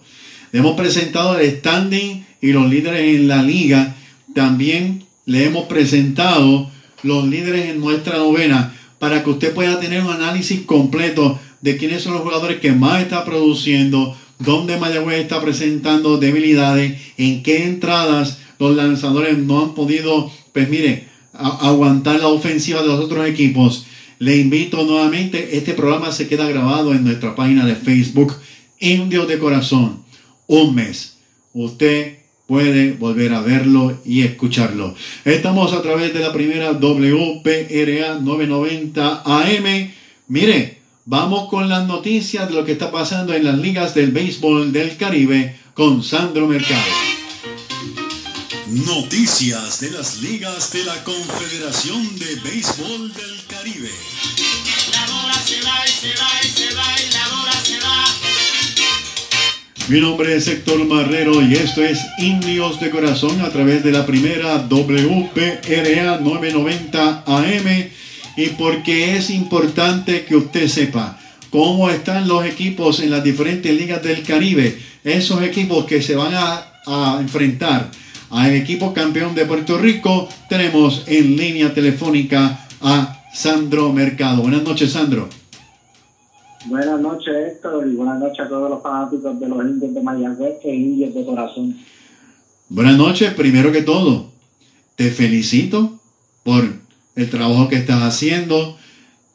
[0.51, 3.95] Le hemos presentado el standing y los líderes en la liga.
[4.35, 6.69] También le hemos presentado
[7.03, 12.03] los líderes en nuestra novena para que usted pueda tener un análisis completo de quiénes
[12.03, 18.39] son los jugadores que más está produciendo, dónde Mayagüez está presentando debilidades, en qué entradas
[18.59, 23.85] los lanzadores no han podido, pues mire, aguantar la ofensiva de los otros equipos.
[24.19, 28.33] Le invito nuevamente, este programa se queda grabado en nuestra página de Facebook,
[28.79, 30.03] Indios de Corazón,
[30.47, 31.17] un mes.
[31.53, 32.16] Usted
[32.47, 34.95] puede volver a verlo y escucharlo.
[35.25, 39.91] Estamos a través de la primera WPRA 990 AM.
[40.29, 44.71] Mire, vamos con las noticias de lo que está pasando en las ligas del béisbol
[44.71, 46.81] del Caribe con Sandro Mercado.
[48.69, 53.91] Noticias de las ligas de la Confederación de Béisbol del Caribe.
[54.93, 57.06] La bola se va y se va y se va y
[59.89, 64.05] Mi nombre es Héctor Marrero y esto es Indios de Corazón a través de la
[64.05, 67.89] primera WPRA 990 AM
[68.35, 71.17] y porque es importante que usted sepa
[71.49, 76.33] cómo están los equipos en las diferentes ligas del Caribe, esos equipos que se van
[76.33, 77.89] a, a enfrentar
[78.29, 84.41] al equipo campeón de Puerto Rico, tenemos en línea telefónica a Sandro Mercado.
[84.41, 85.29] Buenas noches, Sandro.
[86.65, 90.57] Buenas noches, Héctor, y buenas noches a todos los fanáticos de los indios de Mayagüez
[90.63, 91.77] e indios de corazón.
[92.69, 94.31] Buenas noches, primero que todo,
[94.95, 95.99] te felicito
[96.43, 96.65] por
[97.15, 98.77] el trabajo que estás haciendo,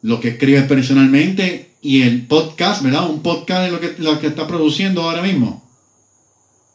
[0.02, 3.08] lo que escribes personalmente y el podcast, ¿verdad?
[3.08, 5.62] Un podcast es lo que, lo que estás produciendo ahora mismo.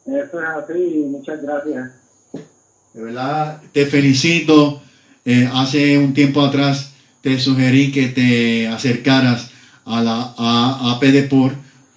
[0.06, 1.92] Eso es así, muchas gracias.
[2.94, 4.82] De verdad, te felicito.
[5.24, 9.47] Eh, hace un tiempo atrás te sugerí que te acercaras
[9.88, 11.00] a la a, a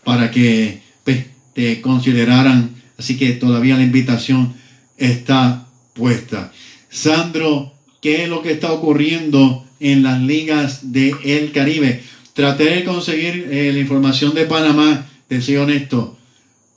[0.04, 2.72] para que pues, te consideraran.
[2.98, 4.54] Así que todavía la invitación
[4.98, 6.52] está puesta.
[6.89, 12.02] Sandro, ¿qué es lo que está ocurriendo en las ligas del el Caribe?
[12.34, 16.18] Traté de conseguir eh, la información de Panamá, te soy honesto,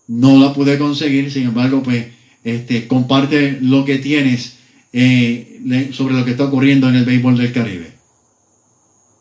[0.08, 2.06] no la pude conseguir, sin embargo, pues
[2.42, 4.56] este, comparte lo que tienes
[4.92, 7.93] eh, sobre lo que está ocurriendo en el béisbol del Caribe.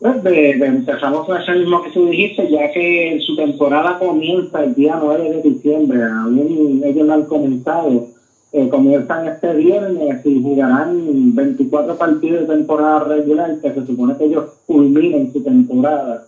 [0.03, 4.99] Pues empezamos con eso mismo que tú dijiste, ya que su temporada comienza el día
[5.01, 8.07] 9 de diciembre, aún ellos no han comenzado.
[8.51, 14.25] Eh, comienzan este viernes y jugarán 24 partidos de temporada regular, que se supone que
[14.25, 16.25] ellos culminen su temporada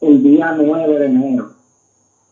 [0.00, 1.50] el día 9 de enero.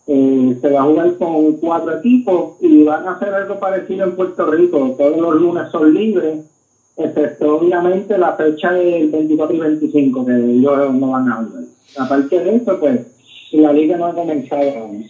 [0.06, 4.14] Eh, se va a jugar con cuatro equipos y van a hacer algo parecido en
[4.14, 4.94] Puerto Rico.
[4.96, 6.46] Todos los lunes son libres,
[6.96, 11.64] excepto obviamente la fecha del 24 y 25, que ellos no van a jugar.
[11.98, 13.00] Aparte de eso, pues
[13.52, 15.06] la liga no ha comenzado aún.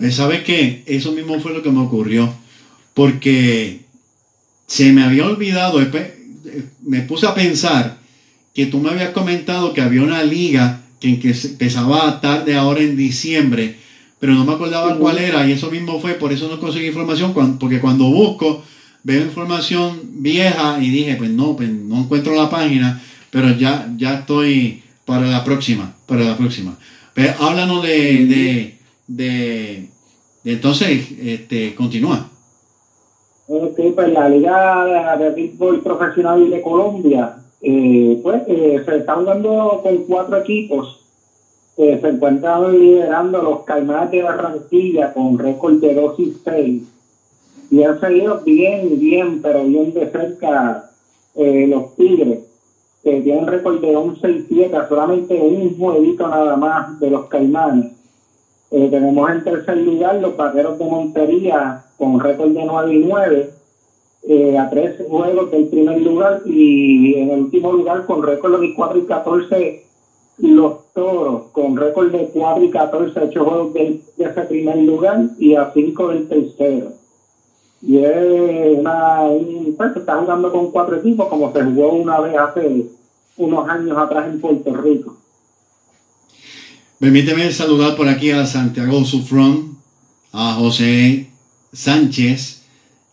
[0.00, 0.82] Eh, ¿Sabes qué?
[0.86, 2.28] Eso mismo fue lo que me ocurrió.
[2.94, 3.80] Porque
[4.66, 6.12] se me había olvidado, espe-
[6.46, 7.98] eh, me puse a pensar
[8.54, 13.76] que tú me habías comentado que había una liga que, empezaba tarde ahora en diciembre,
[14.18, 17.32] pero no me acordaba cuál era y eso mismo fue, por eso no conseguí información,
[17.58, 18.62] porque cuando busco
[19.02, 24.20] veo información vieja y dije, pues no, pues no encuentro la página, pero ya, ya
[24.20, 26.76] estoy para la próxima, para la próxima.
[27.14, 29.90] Pero háblanos de, de, de,
[30.44, 32.28] entonces, este, continúa.
[33.48, 39.80] Ok, pues la Liga de Béisbol Profesional de Colombia, eh, pues eh, se está jugando
[39.82, 41.00] con cuatro equipos.
[41.76, 46.82] Eh, se encuentran liderando los Caimanes de Barranquilla con récord de 2 y 6.
[47.70, 50.90] Y han seguido bien, bien, pero bien de cerca
[51.36, 52.40] eh, los Tigres,
[53.02, 57.92] que tienen récord de 11 y 7, solamente un jueguito nada más de los Caimanes.
[58.72, 63.50] Eh, tenemos en tercer lugar los Vaqueros de Montería con récord de 9 y 9,
[64.28, 68.74] eh, a tres juegos del primer lugar y en el último lugar con récord de
[68.74, 69.84] 4 y 14
[70.38, 75.54] los Toros con récord de 4 y 14, 8 juegos de ese primer lugar y
[75.54, 76.99] a 5 del tercero.
[77.82, 82.36] Y es una, un- pues, está jugando con cuatro equipos como se jugó una vez
[82.36, 82.86] hace
[83.36, 85.16] unos años atrás en Puerto Rico.
[86.98, 89.78] Permíteme saludar por aquí a Santiago Sufrón,
[90.32, 91.28] a José
[91.72, 92.62] Sánchez,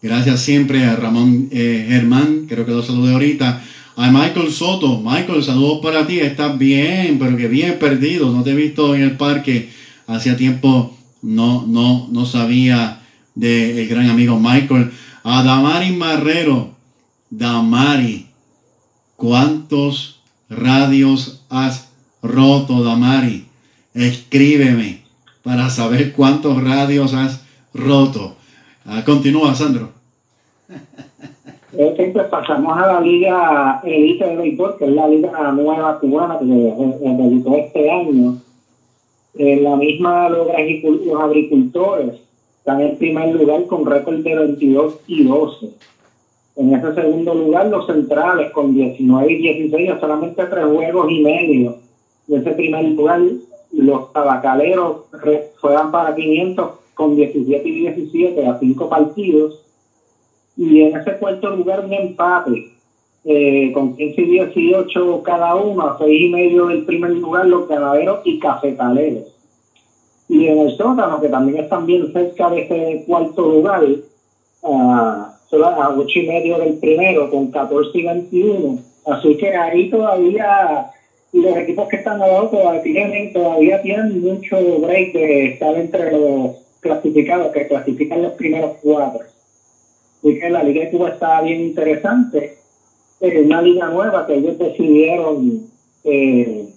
[0.02, 3.64] gracias siempre a Ramón eh, Germán, creo que lo saludé ahorita,
[3.96, 8.52] a Michael Soto, Michael, saludos para ti, estás bien, pero que bien perdido, no te
[8.52, 9.70] he visto en el parque,
[10.06, 13.02] hacía tiempo no, no, no sabía
[13.38, 14.92] del gran amigo Michael,
[15.24, 16.70] a Damari Marrero,
[17.30, 18.26] Damari,
[19.16, 21.92] ¿cuántos radios has
[22.24, 23.46] roto, Damari?
[23.94, 25.02] Escríbeme
[25.44, 28.36] para saber cuántos radios has roto.
[28.86, 29.92] Ah, continúa, Sandro.
[31.78, 36.00] Es que pues, pasamos a la Liga Elite de Béisbol, que es la liga nueva
[36.00, 38.38] cubana que debutó este año.
[39.36, 42.27] En la misma agricul- los agricultores
[42.68, 45.70] están en primer lugar con récord de 22 y 12.
[46.58, 51.22] En ese segundo lugar los centrales con 19 y 16, a solamente tres juegos y
[51.22, 51.78] medio.
[52.28, 53.22] De ese primer lugar
[53.72, 55.06] los tabacaleros
[55.62, 59.64] juegan para 500 con 17 y 17 a 5 partidos.
[60.58, 62.74] Y en ese cuarto lugar un empate
[63.24, 67.70] eh, con 15 y 18 cada uno, a 6 y medio del primer lugar los
[67.70, 69.37] ganaderos y cafetaleros.
[70.30, 73.84] Y en el sótano, que también están bien cerca de ese cuarto lugar,
[74.64, 78.80] ah, a 8 y medio del primero con 14 y 21.
[79.06, 80.92] Así que ahí todavía
[81.32, 86.58] los equipos que están abajo todavía tienen, todavía tienen mucho break de estar entre los
[86.80, 89.26] clasificados, que clasifican los primeros cuatro.
[90.20, 92.58] Así que la Liga de Cuba está bien interesante.
[93.20, 95.68] Es una liga nueva que ellos decidieron
[96.04, 96.68] eh,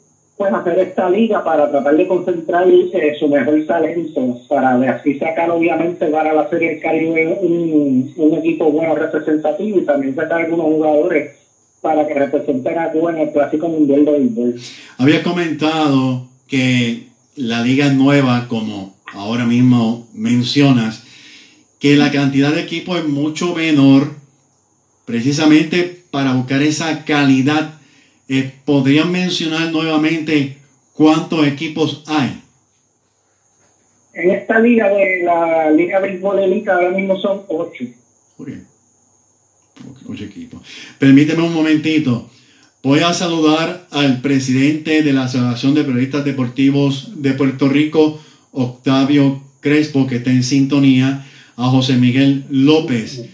[0.40, 5.18] pues hacer esta liga para tratar de concentrar eh, su mejor talento, para de así
[5.18, 10.40] sacar obviamente para la Serie del Caribe un, un equipo bueno representativo y también sacar
[10.40, 11.32] algunos jugadores
[11.82, 14.60] para que representen a Cuba en el Clásico Mundial de Béisbol.
[14.96, 21.04] Había comentado que la liga nueva, como ahora mismo mencionas,
[21.78, 24.14] que la cantidad de equipos es mucho menor,
[25.04, 27.74] precisamente para buscar esa calidad.
[28.32, 30.56] Eh, ¿Podrían mencionar nuevamente
[30.92, 32.40] cuántos equipos hay?
[34.14, 37.84] En esta liga de la Liga Béisbol Elite ahora mismo son ocho.
[38.38, 38.50] Ok.
[40.08, 40.62] Ocho equipos.
[41.00, 42.30] Permíteme un momentito.
[42.84, 48.20] Voy a saludar al presidente de la Asociación de Periodistas Deportivos de Puerto Rico,
[48.52, 51.26] Octavio Crespo, que está en sintonía,
[51.56, 53.24] a José Miguel López.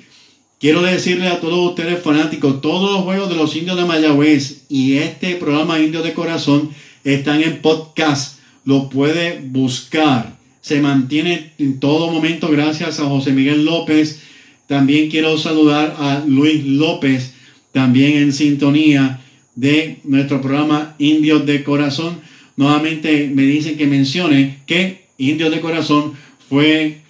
[0.58, 4.96] Quiero decirle a todos ustedes fanáticos, todos los juegos de los indios de Mayagüez y
[4.96, 6.70] este programa Indios de Corazón
[7.04, 8.38] están en podcast.
[8.64, 10.38] Lo puede buscar.
[10.62, 14.22] Se mantiene en todo momento gracias a José Miguel López.
[14.66, 17.34] También quiero saludar a Luis López,
[17.72, 19.20] también en sintonía
[19.56, 22.18] de nuestro programa Indios de Corazón.
[22.56, 26.14] Nuevamente me dicen que mencione que Indios de Corazón
[26.48, 27.02] fue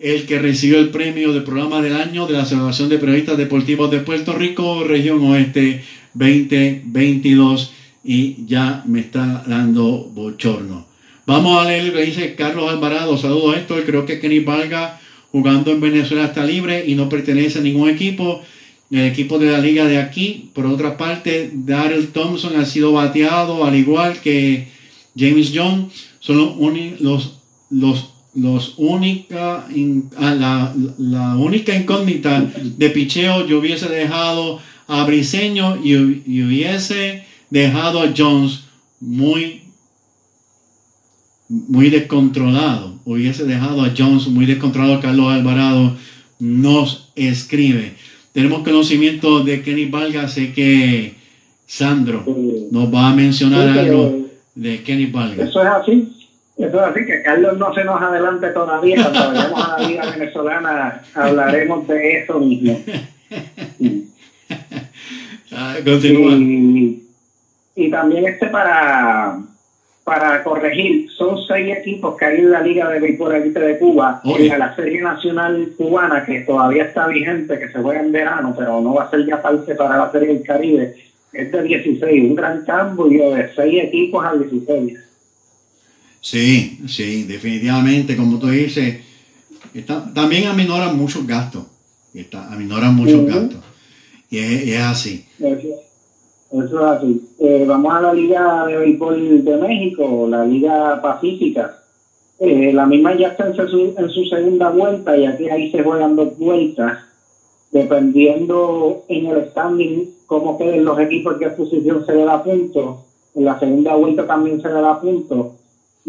[0.00, 3.90] el que recibió el premio de programa del año de la Asociación de Periodistas Deportivos
[3.90, 7.72] de Puerto Rico, región oeste 2022,
[8.02, 10.86] y ya me está dando bochorno.
[11.26, 13.16] Vamos a leer lo que dice Carlos Alvarado.
[13.16, 13.84] Saludos Héctor.
[13.84, 15.00] Creo que Kenny Valga
[15.30, 18.42] jugando en Venezuela está libre y no pertenece a ningún equipo.
[18.90, 20.50] El equipo de la liga de aquí.
[20.54, 24.68] Por otra parte, Daryl Thompson ha sido bateado al igual que
[25.16, 25.90] James Young.
[26.18, 27.38] Son los, los,
[27.70, 33.46] los, los única, in- ah, la, la única incógnita de picheo.
[33.46, 38.60] Yo hubiese dejado a Briseño y, hu- y hubiese dejado a Jones
[39.00, 39.62] muy
[41.48, 42.94] muy descontrolado.
[43.04, 45.00] Hubiese dejado a Jones muy descontrolado.
[45.00, 45.96] Carlos Alvarado
[46.38, 47.94] nos escribe.
[48.32, 50.28] Tenemos conocimiento de Kenny Valga.
[50.28, 51.14] Sé que
[51.66, 52.24] Sandro
[52.70, 55.44] nos va a mencionar algo de Kenny Valga.
[55.44, 56.08] Eso es así.
[56.60, 59.02] Eso es así, que Carlos no se nos adelante todavía.
[59.02, 62.80] Cuando vayamos a la Liga Venezolana hablaremos de eso mismo.
[65.52, 66.32] Ah, continúa.
[66.32, 67.02] Y,
[67.74, 69.40] y también este para,
[70.04, 74.20] para corregir, son seis equipos que hay en la Liga de Béisbol Elite de Cuba,
[74.24, 74.52] Oye.
[74.52, 78.80] en la Serie Nacional Cubana, que todavía está vigente, que se juega en verano, pero
[78.80, 80.94] no va a ser ya parte para la Serie del Caribe,
[81.32, 85.09] es de 16, un gran cambio de seis equipos a 16.
[86.20, 88.98] Sí, sí, definitivamente, como tú dices,
[89.74, 91.64] está- también aminoran muchos gastos.
[92.12, 93.60] Está, aminoran muchos gastos.
[94.30, 95.24] Y es, y es así.
[95.38, 95.68] Eso,
[96.52, 97.20] eso es así.
[97.40, 101.76] Eh, vamos a la Liga de Béisbol de México, la Liga Pacífica.
[102.38, 105.82] Eh, la misma ya está en su, en su segunda vuelta y aquí ahí se
[105.82, 106.98] juegan dos vueltas,
[107.70, 113.04] dependiendo en el standing cómo queden los equipos, qué posición se le da punto.
[113.34, 115.56] En la segunda vuelta también se le da punto.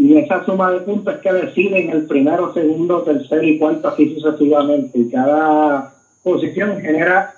[0.02, 4.16] Y esa suma de puntos es que deciden el primero, segundo, tercero y cuarto, así
[4.16, 4.98] sucesivamente.
[4.98, 7.36] Y cada posición genera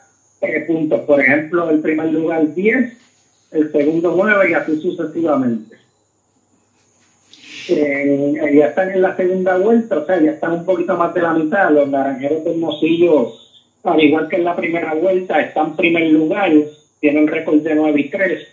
[0.65, 1.01] puntos.
[1.01, 2.93] Por ejemplo, el primer lugar 10,
[3.51, 5.75] el segundo 9 y así sucesivamente.
[7.67, 11.21] Eh, ya están en la segunda vuelta, o sea, ya están un poquito más de
[11.21, 11.69] la mitad.
[11.69, 13.33] Los naranjeros de Hermosillo,
[13.83, 16.49] al igual que en la primera vuelta, están primer lugar,
[17.01, 18.47] tienen récord de 9 y 3.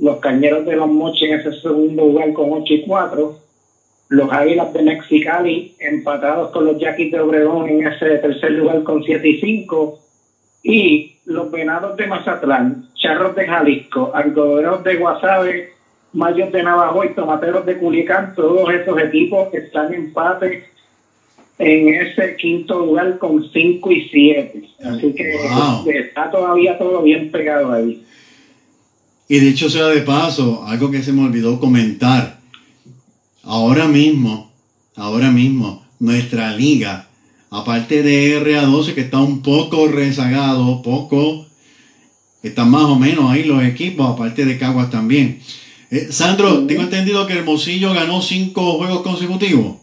[0.00, 3.41] Los cañeros de los moches en ese segundo lugar con 8 y 4.
[4.12, 9.02] Los águilas de Mexicali empatados con los yaquis de Obregón en ese tercer lugar con
[9.02, 9.98] 7 y 5
[10.64, 15.72] y los venados de Mazatlán, charros de Jalisco, algodoneros de Guasave,
[16.12, 20.64] mayos de Navajo y tomateros de Culiacán, todos esos equipos están en empate
[21.58, 24.62] en ese quinto lugar con 5 y 7.
[24.84, 25.88] Así que Wow.
[25.90, 28.04] está todavía todo bien pegado ahí.
[29.26, 32.41] Y dicho sea de paso, algo que se me olvidó comentar.
[33.44, 34.50] Ahora mismo,
[34.96, 37.08] ahora mismo, nuestra liga,
[37.50, 41.46] aparte de RA12 que está un poco rezagado, poco,
[42.42, 45.40] están más o menos ahí los equipos, aparte de Caguas también.
[45.90, 49.76] Eh, Sandro, tengo entendido que Hermosillo ganó cinco juegos consecutivos.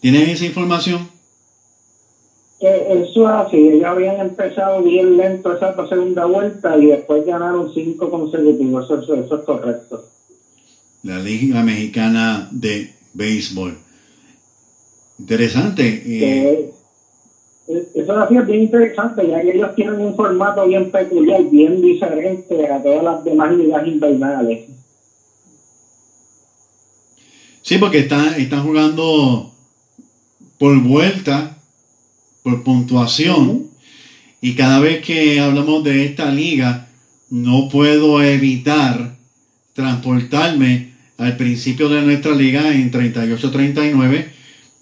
[0.00, 1.08] ¿Tienes esa información?
[2.60, 7.72] Eh, eso es así, ellos habían empezado bien lento esa segunda vuelta y después ganaron
[7.72, 10.04] cinco consecutivos, eso, eso- eso es correcto.
[11.02, 13.78] La Liga Mexicana de Béisbol.
[15.18, 16.02] Interesante.
[16.06, 16.72] eh,
[17.68, 21.80] Eh, eso así es bien interesante, ya que ellos tienen un formato bien peculiar, bien
[21.80, 24.68] diferente a todas las demás ligas invernales.
[27.62, 29.52] Sí, porque están, están jugando
[30.58, 31.58] por vuelta,
[32.42, 33.68] por puntuación.
[34.40, 36.88] Y cada vez que hablamos de esta liga,
[37.28, 39.16] no puedo evitar
[39.74, 40.89] transportarme
[41.20, 44.26] al principio de nuestra liga en 38-39,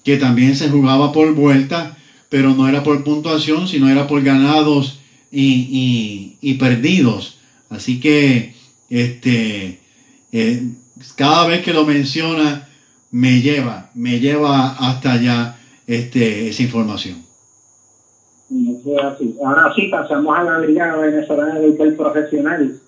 [0.04, 1.96] que también se jugaba por vuelta,
[2.28, 5.00] pero no era por puntuación, sino era por ganados
[5.32, 7.38] y, y- perdidos.
[7.70, 8.54] Así que
[8.88, 9.80] este,
[10.32, 10.62] eh,
[11.16, 12.68] cada vez que lo menciona,
[13.10, 15.56] me lleva, me lleva hasta allá
[15.88, 17.24] este, esa información.
[19.44, 22.80] Ahora sí, pasamos a la Liga Venezolana de Béisbol Profesional,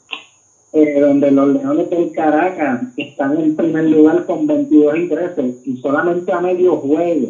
[0.72, 5.76] eh, donde los Leones del Caracas están en primer lugar con 22 y 13 y
[5.78, 7.28] solamente a medio juego.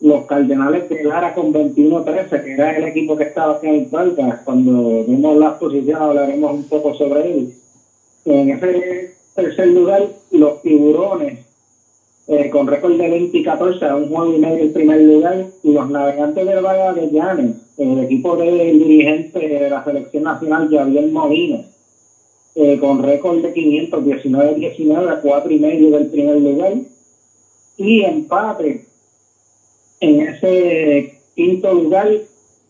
[0.00, 4.34] Los Cardenales de Lara con 21-13, que era el equipo que estaba aquí en el.
[4.44, 7.54] Cuando vemos las posiciones hablaremos un poco sobre él.
[8.24, 11.44] En ese tercer lugar, los Tiburones
[12.26, 15.46] eh, con récord de 20 y 14 a un juego y medio el primer lugar,
[15.62, 20.68] y los navegantes del Valle de Llanes, el equipo del dirigente de la selección nacional,
[20.70, 21.60] Javier Molina,
[22.54, 26.74] eh, con récord de 519-19 a 4 y medio del primer lugar,
[27.76, 28.86] y empate
[30.00, 32.08] en ese quinto lugar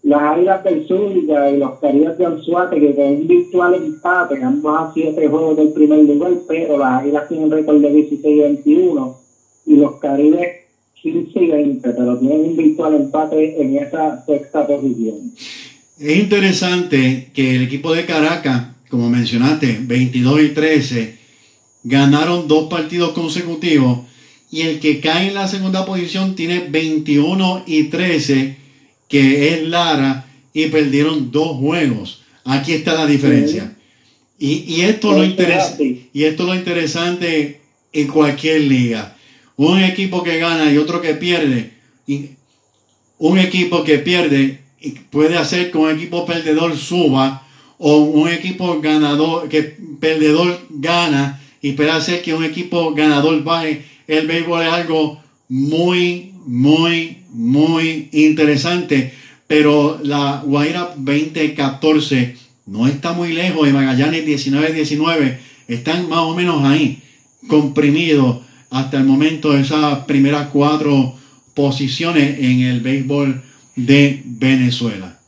[0.05, 4.79] las Águilas del Zulia y los Caribes de Anzuate, que con un virtual empate, ambos
[4.79, 9.19] a siete juegos del primer lugar, pero las Águilas tienen récord de 16 y 21
[9.67, 10.65] y los Caribes
[11.01, 15.33] 15 y 20, pero tienen un virtual empate en esa sexta posición.
[15.99, 21.19] Es interesante que el equipo de Caracas, como mencionaste, 22 y 13,
[21.85, 24.01] ganaron dos partidos consecutivos
[24.51, 28.65] y el que cae en la segunda posición tiene 21 y 13
[29.09, 32.23] que es Lara, y perdieron dos juegos.
[32.45, 33.77] Aquí está la diferencia.
[34.39, 37.61] Y, y, esto lo y esto lo interesante
[37.93, 39.17] en cualquier liga.
[39.57, 41.75] Un equipo que gana y otro que pierde.
[42.07, 42.31] Y
[43.19, 44.61] un equipo que pierde
[45.11, 47.47] puede hacer que un equipo perdedor suba
[47.79, 49.63] o un equipo ganador que
[50.01, 53.85] perdedor gana y puede hacer que un equipo ganador baje.
[54.07, 59.15] El béisbol es algo muy, muy, muy interesante,
[59.47, 62.37] pero la Guaira 2014
[62.67, 65.39] no está muy lejos y Magallanes 19-19
[65.69, 67.03] están más o menos ahí,
[67.49, 68.39] comprimidos
[68.71, 71.15] hasta el momento de esas primeras cuatro
[71.55, 73.43] posiciones en el béisbol
[73.77, 75.19] de Venezuela.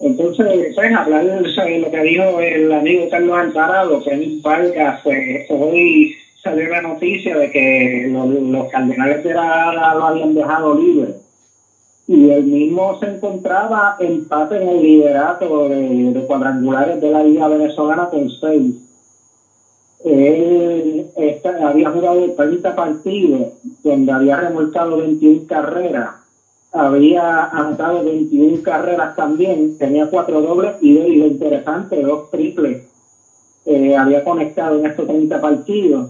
[0.00, 5.46] Entonces, pues, hablar de lo que dijo el amigo Carlos Alvarado, que en Vargas, pues
[5.50, 11.14] hoy salió la noticia de que los, los cardenales de la, lo habían dejado libre.
[12.06, 18.08] Y él mismo se encontraba empate en el liderato de, cuadrangulares de la Liga Venezolana
[18.08, 18.74] con seis.
[20.02, 21.06] Él
[21.62, 23.52] había jugado 30 partidos,
[23.84, 26.19] donde había remolcado 21 carreras,
[26.72, 32.86] había anotado 21 carreras también, tenía cuatro dobles y, lo interesante, dos triples.
[33.66, 36.08] Eh, había conectado en estos 30 partidos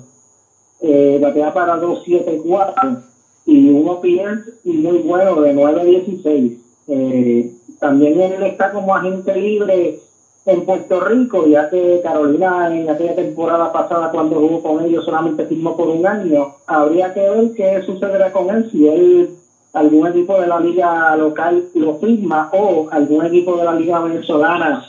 [0.83, 3.03] eh, batea para 2.74
[3.47, 3.71] y
[4.01, 6.59] pierde y muy bueno de 9.16.
[6.89, 9.99] Eh, también él está como agente libre
[10.47, 15.45] en Puerto Rico, ya que Carolina en aquella temporada pasada cuando jugó con ellos solamente
[15.47, 16.55] firmó por un año.
[16.67, 19.37] Habría que ver qué sucederá con él si él
[19.73, 24.85] algún equipo de la liga local lo firma o algún equipo de la liga venezolana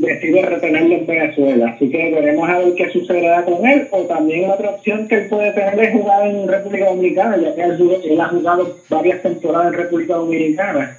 [0.00, 1.68] decide retenerlo en Venezuela.
[1.70, 3.88] Así que veremos a ver qué sucederá con él.
[3.92, 7.62] O también otra opción que él puede tener es jugar en República Dominicana, ya que
[7.62, 10.98] él, ha jugado varias temporadas en República Dominicana.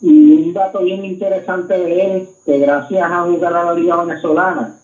[0.00, 4.78] Y un dato bien interesante de él, que gracias a jugar a la Liga Venezolana,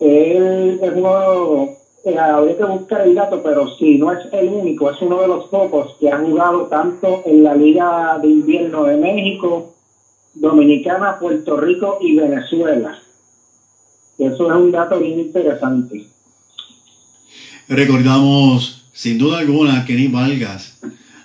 [0.00, 1.70] él es uno,
[2.04, 5.28] eh, habría que buscar el dato, pero sí, no es el único, es uno de
[5.28, 9.74] los pocos que ha jugado tanto en la Liga de Invierno de México
[10.34, 12.98] Dominicana, Puerto Rico y Venezuela.
[14.18, 16.06] Eso es un dato bien interesante.
[17.68, 20.78] Recordamos, sin duda alguna, que Kenny Vargas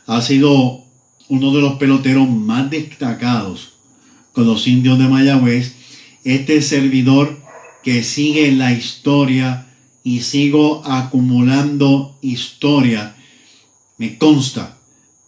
[0.08, 0.82] ha sido
[1.30, 3.74] uno de los peloteros más destacados
[4.34, 5.76] con los indios de Mayagüez.
[6.24, 7.38] Este servidor
[7.84, 9.68] que sigue la historia
[10.04, 13.16] y sigo acumulando historia.
[13.98, 14.78] Me consta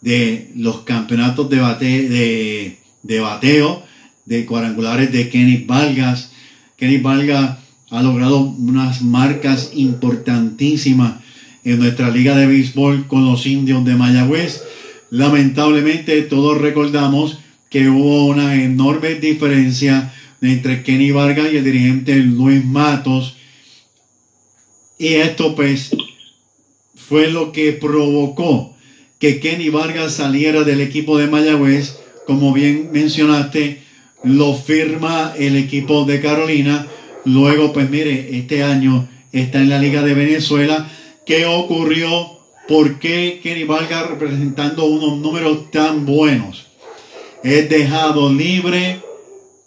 [0.02, 3.84] de los campeonatos de, bate, de bateo,
[4.26, 6.32] de cuadrangulares de Kenny Vargas.
[6.78, 7.58] Kenny Vargas
[7.90, 11.16] ha logrado unas marcas importantísimas
[11.64, 14.64] en nuestra liga de béisbol con los indios de Mayagüez.
[15.10, 17.40] Lamentablemente todos recordamos
[17.70, 23.38] que hubo una enorme diferencia entre Kenny Vargas y el dirigente Luis Matos.
[24.98, 25.96] Y esto pues
[26.96, 28.76] fue lo que provocó
[29.20, 31.96] que Kenny Vargas saliera del equipo de Mayagüez
[32.26, 33.84] como bien mencionaste,
[34.24, 36.88] lo firma el equipo de Carolina.
[37.24, 40.90] Luego, pues mire, este año está en la Liga de Venezuela.
[41.26, 42.40] ¿Qué ocurrió?
[42.68, 46.66] ¿Por qué Kenny Vargas representando unos números tan buenos?
[47.44, 49.02] Es dejado libre.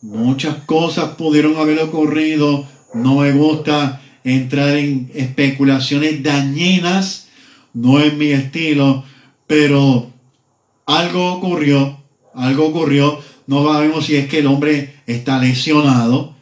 [0.03, 2.67] Muchas cosas pudieron haber ocurrido.
[2.95, 7.28] No me gusta entrar en especulaciones dañinas.
[7.74, 9.05] No es mi estilo.
[9.47, 10.11] Pero
[10.86, 11.99] algo ocurrió
[12.39, 16.35] algo ocurrió, no sabemos si es que el hombre está lesionado,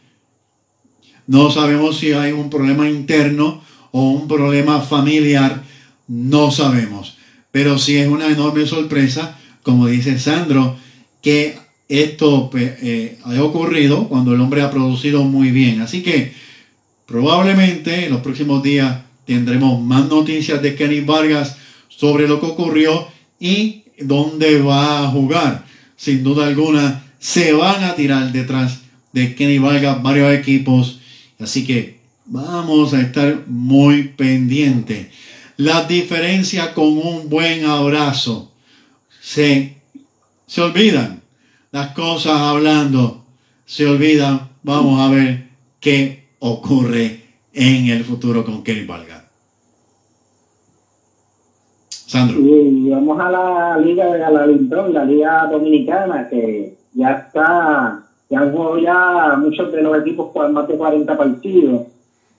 [1.25, 5.63] no sabemos si hay un problema interno o un problema familiar,
[6.07, 7.17] no sabemos.
[7.51, 10.77] Pero sí es una enorme sorpresa, como dice Sandro,
[11.21, 11.57] que
[11.89, 15.81] esto pues, eh, ha ocurrido cuando el hombre ha producido muy bien.
[15.81, 16.33] Así que
[17.07, 21.57] probablemente en los próximos días tendremos más noticias de Kenny Vargas
[21.87, 23.07] sobre lo que ocurrió
[23.39, 25.65] y dónde va a jugar
[25.97, 28.81] sin duda alguna, se van a tirar detrás
[29.11, 30.99] de Kenny Vargas varios equipos.
[31.39, 35.07] Así que vamos a estar muy pendientes.
[35.57, 38.53] La diferencia con un buen abrazo
[39.19, 39.77] se
[40.45, 41.21] se olvidan
[41.71, 43.25] las cosas hablando,
[43.65, 44.49] se olvidan.
[44.63, 47.21] Vamos a ver qué ocurre
[47.53, 49.23] en el futuro con Kenny Valga.
[51.89, 52.39] Sandro.
[52.39, 58.39] Y vamos a la liga de la Lindón, la liga dominicana, que ya está, ya
[58.39, 61.87] han jugado ya muchos de los equipos con más de 40 partidos.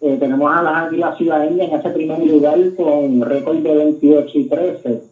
[0.00, 4.44] Eh, tenemos a las Águilas Ciudadeñas en ese primer lugar con récord de 28 y
[4.44, 5.02] 13.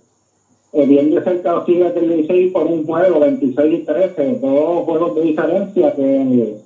[0.72, 4.38] Eh, bien de cerca los Tigres del 16 por un juego, 26 y 13.
[4.40, 6.56] Dos juegos de diferencia que,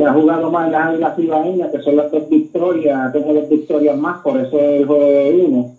[0.00, 3.98] que ha jugado más las Águilas Ciudadeñas, que son las dos victorias, tengo dos victorias
[3.98, 5.72] más, por eso es el juego de uno.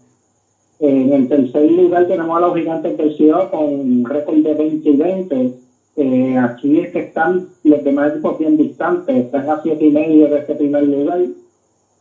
[0.80, 4.90] En el tercer lugar tenemos a los gigantes del Ciudad con un récord de 20
[4.90, 5.54] y 20.
[5.96, 10.30] Eh, aquí es que están los demás equipos bien distantes, están a 7 y medio
[10.30, 11.22] de este primer lugar.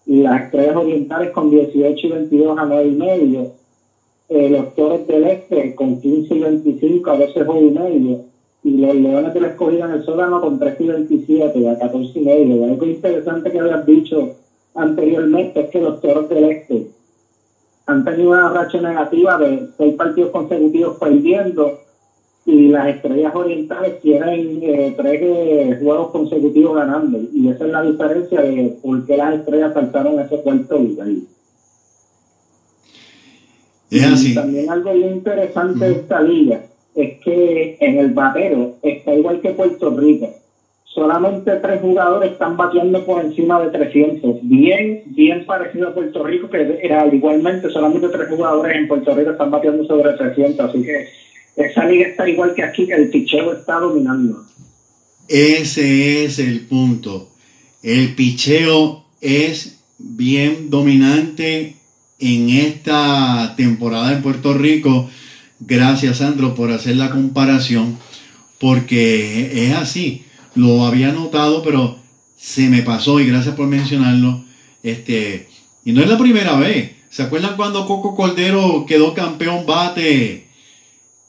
[0.05, 3.52] Las estrellas orientales con 18 y 22 a 9 y medio.
[4.28, 8.30] Eh, los toros del este con 15 y 25 a 12 juegos y medio.
[8.62, 12.19] Y los leones de la escogida en el sótano con 13 y 27 a 14
[12.19, 12.65] y medio.
[12.65, 14.37] Algo interesante que habías dicho
[14.74, 16.91] anteriormente es que los toros del este
[17.87, 21.81] han tenido una racha negativa de seis partidos consecutivos perdiendo
[22.47, 27.82] y las estrellas orientales tienen eh, tres eh, juegos consecutivos ganando y esa es la
[27.82, 31.09] diferencia de por qué las estrellas saltaron ese cuarto lugar.
[33.91, 34.32] Es así.
[34.32, 36.62] Y también algo bien interesante de esta liga
[36.94, 40.34] es que en el batero está igual que Puerto Rico.
[40.84, 44.40] Solamente tres jugadores están bateando por encima de 300.
[44.42, 49.30] Bien, bien parecido a Puerto Rico, que era igualmente solamente tres jugadores en Puerto Rico
[49.30, 50.68] están bateando sobre 300.
[50.68, 51.08] Así que
[51.56, 54.44] esa liga está igual que aquí, el picheo está dominando.
[55.28, 57.28] Ese es el punto.
[57.84, 61.76] El picheo es bien dominante
[62.18, 65.08] en esta temporada en Puerto Rico.
[65.61, 67.99] Gracias, Sandro, por hacer la comparación,
[68.59, 70.24] porque es así.
[70.55, 71.99] Lo había notado, pero
[72.37, 74.43] se me pasó y gracias por mencionarlo.
[74.82, 75.49] Este,
[75.85, 76.93] y no es la primera vez.
[77.11, 80.47] ¿Se acuerdan cuando Coco Cordero quedó campeón bate?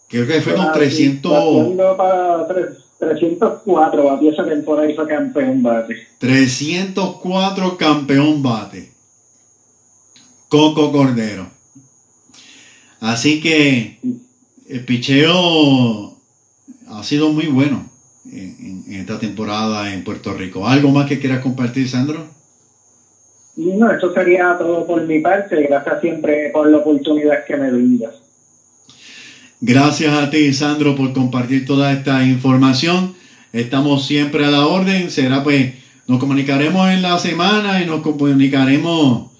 [0.07, 1.31] Creo que fue con Ah, 300.
[1.31, 5.95] sí, batiendo para tres- 304 batió esa temporada fue campeón bate.
[6.19, 8.91] 304 campeón bate.
[10.49, 11.49] Coco Cordero.
[13.01, 13.97] Así que
[14.69, 16.17] el picheo
[16.87, 17.89] ha sido muy bueno
[18.31, 20.67] en, en esta temporada en Puerto Rico.
[20.67, 22.27] ¿Algo más que quieras compartir, Sandro?
[23.55, 25.63] No, eso sería todo por mi parte.
[25.63, 28.13] Gracias siempre por la oportunidad que me brindas.
[29.59, 33.15] Gracias a ti, Sandro, por compartir toda esta información.
[33.51, 35.09] Estamos siempre a la orden.
[35.09, 35.73] Será pues,
[36.07, 39.31] nos comunicaremos en la semana y nos comunicaremos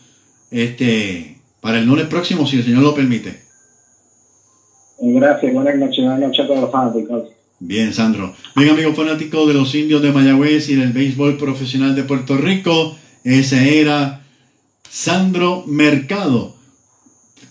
[0.49, 3.50] este para el lunes próximo, si el Señor lo permite.
[5.01, 7.29] Y gracias, buenas noches, buenas noches a todos los fanáticos.
[7.59, 8.35] Bien, Sandro.
[8.55, 12.95] Bien, amigos fanáticos de los indios de Mayagüez y del béisbol profesional de Puerto Rico,
[13.23, 14.21] ese era
[14.87, 16.55] Sandro Mercado,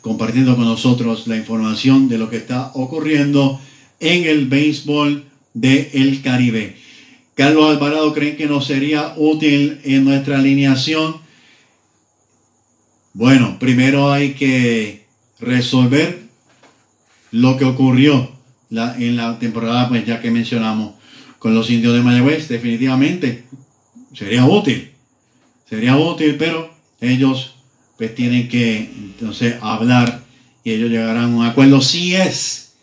[0.01, 3.61] compartiendo con nosotros la información de lo que está ocurriendo
[3.99, 6.77] en el béisbol del Caribe.
[7.35, 11.17] Carlos Alvarado creen que nos sería útil en nuestra alineación.
[13.13, 15.07] Bueno, primero hay que
[15.41, 16.20] resolver
[17.33, 18.31] lo que ocurrió
[18.71, 20.95] la- en la temporada, pues ya que mencionamos
[21.39, 23.45] con los indios de Mayagüez, definitivamente
[24.15, 24.91] sería útil,
[25.69, 27.55] sería útil, pero ellos
[27.97, 30.23] pues tienen que entonces hablar
[30.65, 32.75] y ellos llegarán a un acuerdo si es,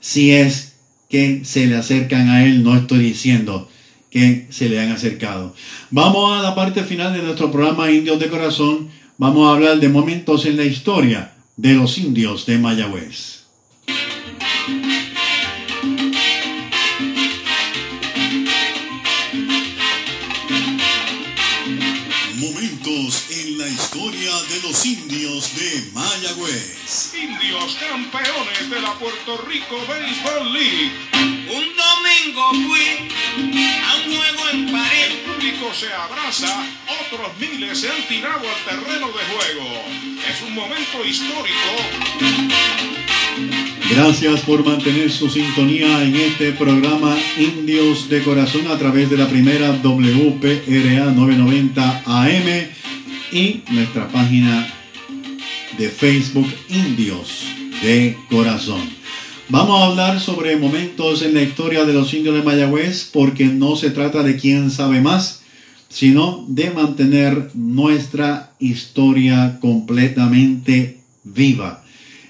[0.00, 0.76] si es
[1.08, 3.68] que se le acercan a él, no estoy diciendo
[4.10, 5.54] que se le han acercado.
[5.90, 8.88] Vamos a la parte final de nuestro programa Indios de Corazón,
[9.18, 13.37] vamos a hablar de momentos en la historia de los indios de Mayagüez.
[24.68, 27.14] Los indios de Mayagüez.
[27.14, 30.92] Indios campeones de la Puerto Rico Baseball League.
[31.48, 33.08] Un domingo fui
[33.82, 34.92] a un juego en París.
[35.08, 36.66] El público se abraza,
[37.00, 39.84] otros miles se han tirado al terreno de juego.
[40.28, 41.70] Es un momento histórico.
[43.90, 49.28] Gracias por mantener su sintonía en este programa Indios de Corazón a través de la
[49.28, 52.78] primera WPRA 990 AM
[53.32, 54.66] y nuestra página
[55.76, 57.44] de Facebook Indios
[57.82, 58.80] de Corazón.
[59.48, 63.76] Vamos a hablar sobre momentos en la historia de los indios de Mayagüez porque no
[63.76, 65.42] se trata de quién sabe más,
[65.88, 71.82] sino de mantener nuestra historia completamente viva.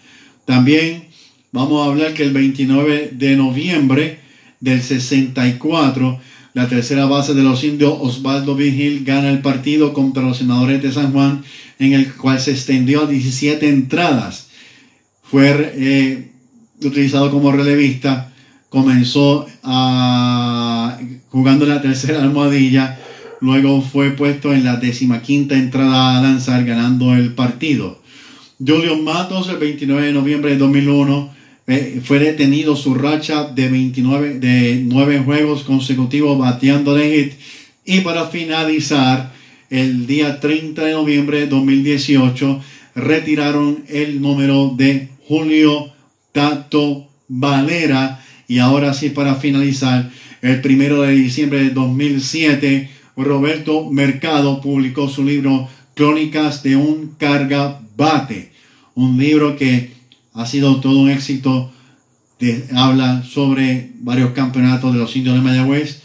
[0.45, 1.07] También
[1.51, 4.19] vamos a hablar que el 29 de noviembre
[4.59, 6.19] del 64,
[6.57, 10.91] la tercera base de los indios, Osvaldo Vigil, gana el partido contra los senadores de
[10.91, 11.43] San Juan,
[11.77, 14.47] en el cual se extendió a 17 entradas.
[15.21, 16.31] Fue eh,
[16.83, 18.33] utilizado como relevista,
[18.69, 20.97] comenzó a,
[21.29, 22.97] jugando en la tercera almohadilla,
[23.39, 28.01] luego fue puesto en la decimaquinta entrada a lanzar, ganando el partido.
[28.57, 31.36] Julio Matos, el 29 de noviembre de 2001,
[31.67, 37.33] eh, fue detenido su racha de 29 de 9 juegos consecutivos bateando de hit.
[37.85, 39.33] Y para finalizar
[39.69, 42.61] el día 30 de noviembre de 2018
[42.95, 45.91] retiraron el número de Julio
[46.31, 48.23] Tato Valera.
[48.47, 50.09] Y ahora sí para finalizar
[50.41, 57.81] el primero de diciembre de 2007 Roberto Mercado publicó su libro Crónicas de un carga
[57.95, 58.51] bate,
[58.93, 59.96] un libro que
[60.37, 61.71] ha sido todo un éxito.
[62.75, 66.03] habla sobre varios campeonatos de los indios de Mayagüez.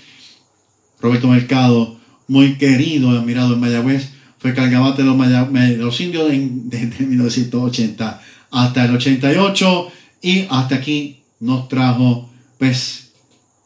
[1.00, 5.18] Roberto Mercado, muy querido y admirado en Mayagüez, fue cargabate de los,
[5.52, 9.92] de los indios desde 1980 hasta el 88
[10.22, 13.12] y hasta aquí nos trajo pues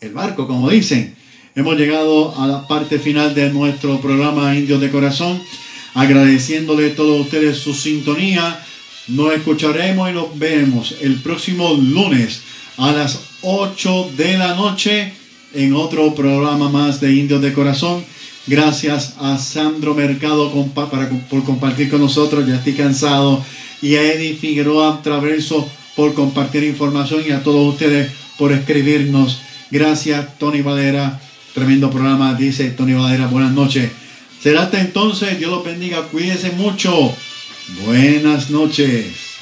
[0.00, 1.14] el barco, como dicen.
[1.54, 5.40] Hemos llegado a la parte final de nuestro programa Indios de Corazón,
[5.94, 8.65] agradeciéndole a todos ustedes su sintonía.
[9.08, 12.42] Nos escucharemos y nos vemos el próximo lunes
[12.76, 15.12] a las 8 de la noche
[15.54, 18.04] en otro programa más de Indios de Corazón.
[18.48, 20.52] Gracias a Sandro Mercado
[21.30, 22.48] por compartir con nosotros.
[22.48, 23.44] Ya estoy cansado.
[23.80, 29.40] Y a Eddie Figueroa Traverso por compartir información y a todos ustedes por escribirnos.
[29.70, 31.20] Gracias, Tony Valera.
[31.54, 33.28] Tremendo programa, dice Tony Valera.
[33.28, 33.90] Buenas noches.
[34.42, 35.38] Será hasta entonces.
[35.38, 36.02] Dios los bendiga.
[36.08, 37.14] Cuídense mucho.
[37.68, 39.35] Buenas noches.